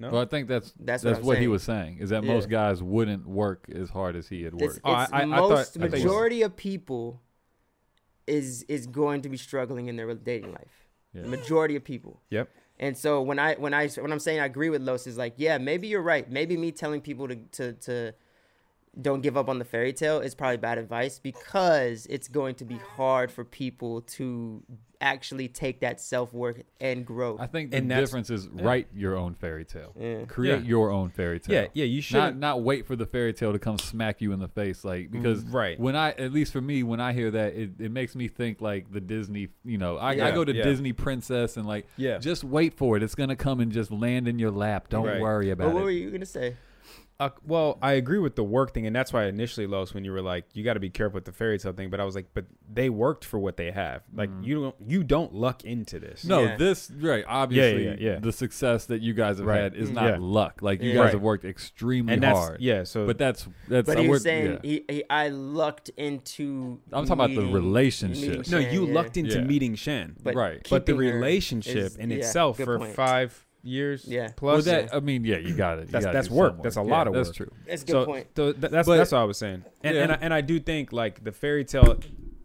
[0.00, 0.10] No.
[0.10, 2.32] Well, I think that's That's that's, what what, he was saying is that Yeah.
[2.32, 4.80] most guys wouldn't work as hard as he had It's, worked.
[4.84, 7.20] Oh, I- I- I most I thought you- majority of people
[8.26, 10.88] is is going to be struggling in their dating life.
[11.14, 11.22] Yeah.
[11.22, 12.20] The majority of people.
[12.30, 12.48] Yep.
[12.80, 15.34] And so when I when I when I'm saying I agree with Los is like,
[15.36, 16.28] yeah, maybe you're right.
[16.28, 18.14] Maybe me telling people to to to
[19.00, 22.64] don't give up on the fairy tale is probably bad advice because it's going to
[22.64, 24.62] be hard for people to
[25.00, 27.36] actually take that self work and grow.
[27.38, 28.64] I think the And difference is yeah.
[28.64, 29.92] write your own fairy tale.
[29.96, 30.24] Yeah.
[30.24, 30.66] Create Yeah.
[30.68, 31.54] your own fairy tale.
[31.54, 34.40] Yeah, yeah, you should not wait for the fairy tale to come smack you in
[34.40, 35.78] the face, like mm, because Right.
[35.78, 38.60] when I at least for me when I hear that it, it makes me think
[38.60, 40.64] like the Disney you know I, I go to yeah.
[40.64, 42.18] Disney princess and like Yeah.
[42.18, 45.20] just wait for it it's gonna come and just land in your lap don't Right.
[45.20, 46.56] worry But about what it What were you gonna say?
[47.20, 50.12] Uh, well, I agree with the work thing, and that's why initially, Los, when you
[50.12, 51.90] were like, you got to be careful with the fairy tale thing.
[51.90, 54.02] But I was like, but they worked for what they have.
[54.14, 54.46] Like Mm.
[54.46, 56.24] you don't, you don't luck into this.
[56.24, 56.56] no Yeah.
[56.56, 58.18] this right obviously yeah, yeah.
[58.20, 59.62] the success that you guys have Right.
[59.62, 59.94] had is Mm.
[59.94, 60.16] not Yeah.
[60.20, 60.94] luck like you Yeah.
[60.96, 61.12] guys Right.
[61.14, 62.84] have worked extremely and that's hard yeah.
[62.84, 64.70] So, but that's that's But I he worked- was saying yeah.
[64.70, 66.78] he, he I lucked into.
[66.92, 68.46] I'm talking about the relationship.
[68.48, 68.94] no, you yeah.
[68.94, 69.44] lucked into Yeah.
[69.44, 70.64] meeting Shan, But Right.
[70.70, 72.94] but the relationship is- in yeah, itself for point.
[72.94, 74.30] five years, Yeah.
[74.36, 74.66] plus.
[74.66, 76.62] well, that I mean yeah you got it That's- that's work.
[76.62, 77.24] That's a lot of work.
[77.24, 78.34] that's true That's a good so point.
[78.34, 80.58] th- th- that's But- that's what I was saying, and and, I, and I do
[80.60, 81.98] think like the fairy tale,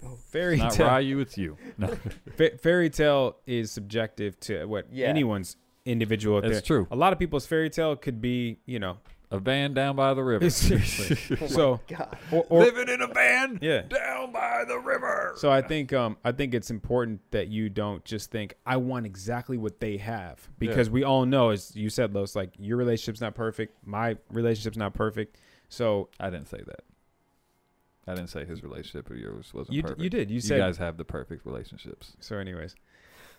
[0.05, 1.87] oh, fairy not tale, Ryu it's you no
[2.35, 5.07] fa- fairy tale is subjective to what Yeah.
[5.07, 5.55] anyone's
[5.85, 6.41] individual.
[6.41, 6.61] That's there.
[6.61, 6.87] true.
[6.91, 8.97] A lot of people's fairy tale could be, you know,
[9.33, 11.37] a van down by the river seriously.
[11.41, 12.17] Oh so God.
[12.31, 13.81] or, or living in a van yeah.
[13.81, 18.05] down by the river So I think um I think it's important that you don't
[18.05, 22.13] just think I want exactly what they have because we all know as you said
[22.13, 25.37] Los like your relationship's not perfect, my relationship's not perfect.
[25.69, 26.83] So I didn't say that.
[28.07, 30.29] I didn't say his relationship or yours wasn't you d- you did.
[30.29, 32.13] You You said guys have the perfect relationships.
[32.19, 32.75] so anyways.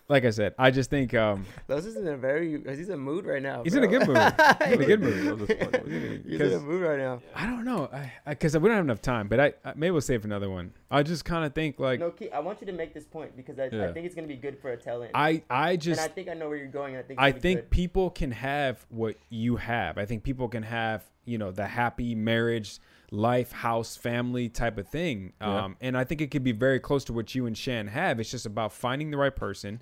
[0.07, 2.97] Like I said, I just think um Los is in a very he's in a
[2.97, 3.63] mood right now.
[3.63, 4.17] He's in a good mood.
[4.65, 5.27] He's in a good mood.
[5.27, 6.23] I'll just fuck with you.
[6.27, 7.21] He's in a mood right now.
[7.33, 7.89] I don't know.
[7.91, 10.73] I because we don't have enough time, but I, I maybe we'll save another one.
[10.91, 13.35] I just kind of think like no, Keith, I want you to make this point
[13.35, 15.09] because I, I think it's gonna be good for a tell in.
[15.15, 16.95] I I and I think I know where you're going.
[16.95, 17.71] I think I it's gonna be think good.
[17.71, 19.97] people can have what you have.
[19.97, 22.79] I think people can have, you know, the happy marriage,
[23.11, 25.33] life, house, family type of thing.
[25.41, 25.63] Yeah.
[25.63, 28.19] Um, and I think it could be very close to what you and Shan have.
[28.19, 29.81] It's just about finding the right person,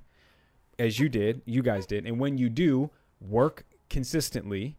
[0.79, 2.05] as you did, you guys did.
[2.05, 2.89] And when you do,
[3.21, 4.75] work consistently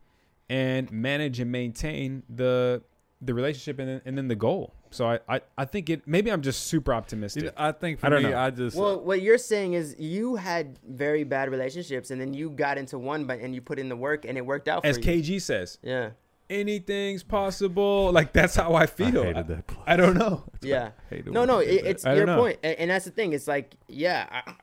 [0.49, 2.83] and manage and maintain the
[3.23, 4.75] the relationship and then, and then the goal.
[4.91, 7.43] So I, I, I think it maybe I'm just super optimistic.
[7.45, 8.39] You know, I think for I don't me, know.
[8.39, 12.51] I just Well, what you're saying is you had very bad relationships, and then you
[12.51, 14.89] got into one, but and you put in the work, and it worked out for
[14.89, 15.03] As you.
[15.03, 16.11] KG says, Yeah,
[16.51, 18.13] anything's possible.
[18.13, 19.23] Like that's how I I feel.
[19.25, 19.67] hated that.
[19.67, 19.83] Play.
[19.87, 20.45] I don't know.
[20.61, 20.91] yeah.
[21.11, 22.39] Hated No, no, it, it's I your know.
[22.39, 23.33] point, and, and that's the thing.
[23.33, 24.55] It's like, yeah, I,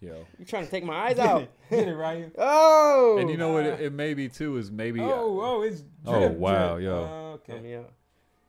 [0.00, 0.24] Yo.
[0.38, 1.46] you're trying to take my eyes out.
[1.70, 2.32] Get it, Ryan.
[2.38, 3.66] oh, And you know what?
[3.66, 5.00] It, it may be too is maybe.
[5.00, 6.84] Oh, oh, it's Oh, drip, wow, drip.
[6.84, 6.92] yo.
[6.94, 7.60] Oh, Help okay.
[7.60, 7.92] me out.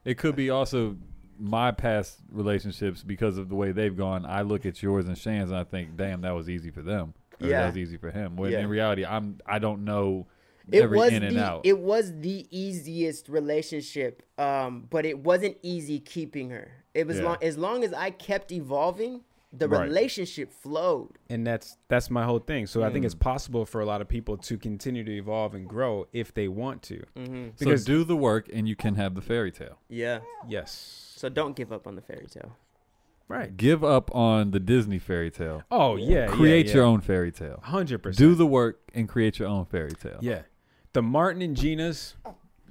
[0.05, 0.97] It could be also
[1.37, 4.25] my past relationships because of the way they've gone.
[4.25, 7.13] I look at yours and Shan's and I think, damn, that was easy for them.
[7.41, 7.61] Or Yeah.
[7.61, 8.37] that was easy for him.
[8.37, 8.59] When Yeah.
[8.59, 10.27] in reality, I'm I don't know
[10.71, 11.61] It every was in and the out.
[11.65, 16.71] it was the easiest relationship, um, but it wasn't easy keeping her.
[16.93, 17.23] It was Yeah.
[17.25, 19.21] long as long as I kept evolving,
[19.53, 19.83] the Right.
[19.83, 21.17] relationship flowed.
[21.29, 22.67] And that's that's my whole thing.
[22.67, 23.07] So I think Mm.
[23.07, 26.47] it's possible for a lot of people to continue to evolve and grow if they
[26.47, 27.03] want to.
[27.17, 27.49] Mm-hmm.
[27.59, 29.77] Because so do the work and you can have the fairy tale.
[29.89, 30.19] Yeah.
[30.47, 30.71] yes,
[31.17, 32.55] So don't give up on the fairy tale.
[33.27, 33.55] right.
[33.57, 35.63] Give up on the Disney fairy tale.
[35.69, 37.59] Oh yeah, create yeah, your own fairy tale.
[37.63, 38.17] Hundred percent.
[38.17, 40.19] Do the work and create your own fairy tale.
[40.21, 40.43] yeah.
[40.93, 42.15] The Martin and Gina's,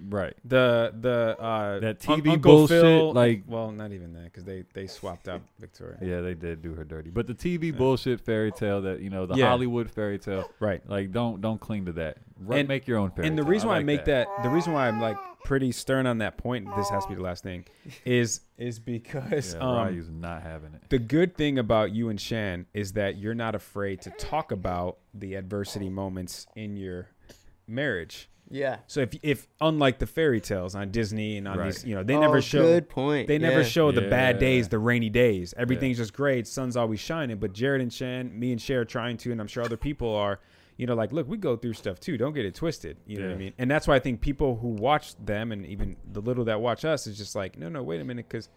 [0.08, 0.34] Right.
[0.44, 4.44] The the uh, That Un- TV Uncle bullshit, Phil, like- well, not even that because
[4.44, 5.98] they they swapped out Victoria.
[6.00, 7.10] Yeah, they did do her dirty.
[7.10, 9.48] But the TV bullshit fairy tale that you know, the Yeah.
[9.48, 10.80] Hollywood fairy tale, Right.
[10.88, 12.18] like don't don't cling to that.
[12.38, 13.28] Right, And- make your own fairy.
[13.28, 13.50] And the tale.
[13.50, 14.26] reason why I like make that.
[14.42, 17.22] the reason why I'm like pretty stern on that point, this has to be the
[17.22, 17.64] last thing,
[18.04, 20.82] is is because yeah, um, Ryu's not having it.
[20.88, 24.98] the good thing about you and Shan is that you're not afraid to talk about
[25.12, 27.08] the adversity moments in your
[27.66, 28.28] marriage.
[28.52, 28.78] Yeah.
[28.88, 31.66] So if if unlike the fairy tales on Disney and on Right.
[31.66, 33.28] these, you know, they Oh, never show Good point.
[33.28, 33.66] they never Yeah.
[33.66, 35.54] show the bad days, the rainy days.
[35.56, 37.36] Everything's just great, sun's always shining.
[37.38, 40.12] But Jared and Shan, me and Cher are trying to, and I'm sure other people
[40.14, 40.40] are.
[40.76, 42.16] You know, like, look, we go through stuff too.
[42.16, 42.96] Don't get it twisted.
[43.06, 43.52] You know what I mean?
[43.58, 46.84] And that's why I think people who watch them and even the little that watch
[46.86, 48.48] us is just like, no, no, wait a minute, because,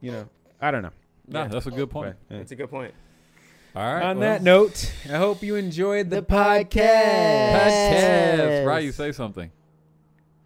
[0.00, 0.28] you know,
[0.60, 0.90] I don't know.
[1.28, 1.48] Nah, Yeah.
[1.48, 2.16] that's a good point.
[2.28, 2.38] But, yeah.
[2.40, 2.92] That's a good point.
[3.74, 4.02] All right.
[4.10, 6.68] On well, that note, I hope you enjoyed the, The podcast.
[7.58, 8.38] podcast.
[8.38, 8.66] podcast.
[8.66, 9.50] Ryu, say something.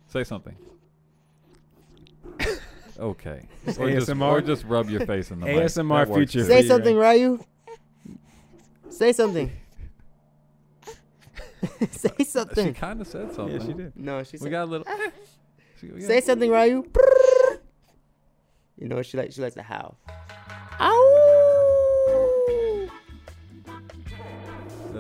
[0.07, 0.57] Say something.
[2.99, 3.43] Okay.
[3.79, 4.22] Or just, ASMR?
[4.22, 5.57] or just rub your face in the mic.
[5.57, 6.47] ASMR That works future.
[6.47, 7.45] Say you, something, Ryu.
[8.89, 9.51] Say something.
[11.91, 12.16] Say something.
[12.18, 12.74] She something.
[12.74, 13.61] kind of said something.
[13.61, 13.93] Yeah, she did.
[13.97, 14.51] No, she We said.
[14.51, 14.87] got a little.
[14.89, 15.11] Ah.
[15.81, 16.85] She- we got- Say something, Ryu.
[18.79, 19.97] You know she like she likes to howl.
[20.81, 21.26] Ow!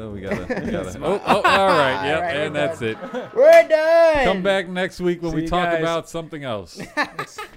[0.06, 0.62] Oh, we gotta.
[0.64, 2.06] We gotta oh, oh, all right.
[2.06, 2.96] Yep, All right, and that's it.
[3.34, 4.24] We're done.
[4.24, 5.80] Come back next week when See we talk guys.
[5.80, 6.80] about something else.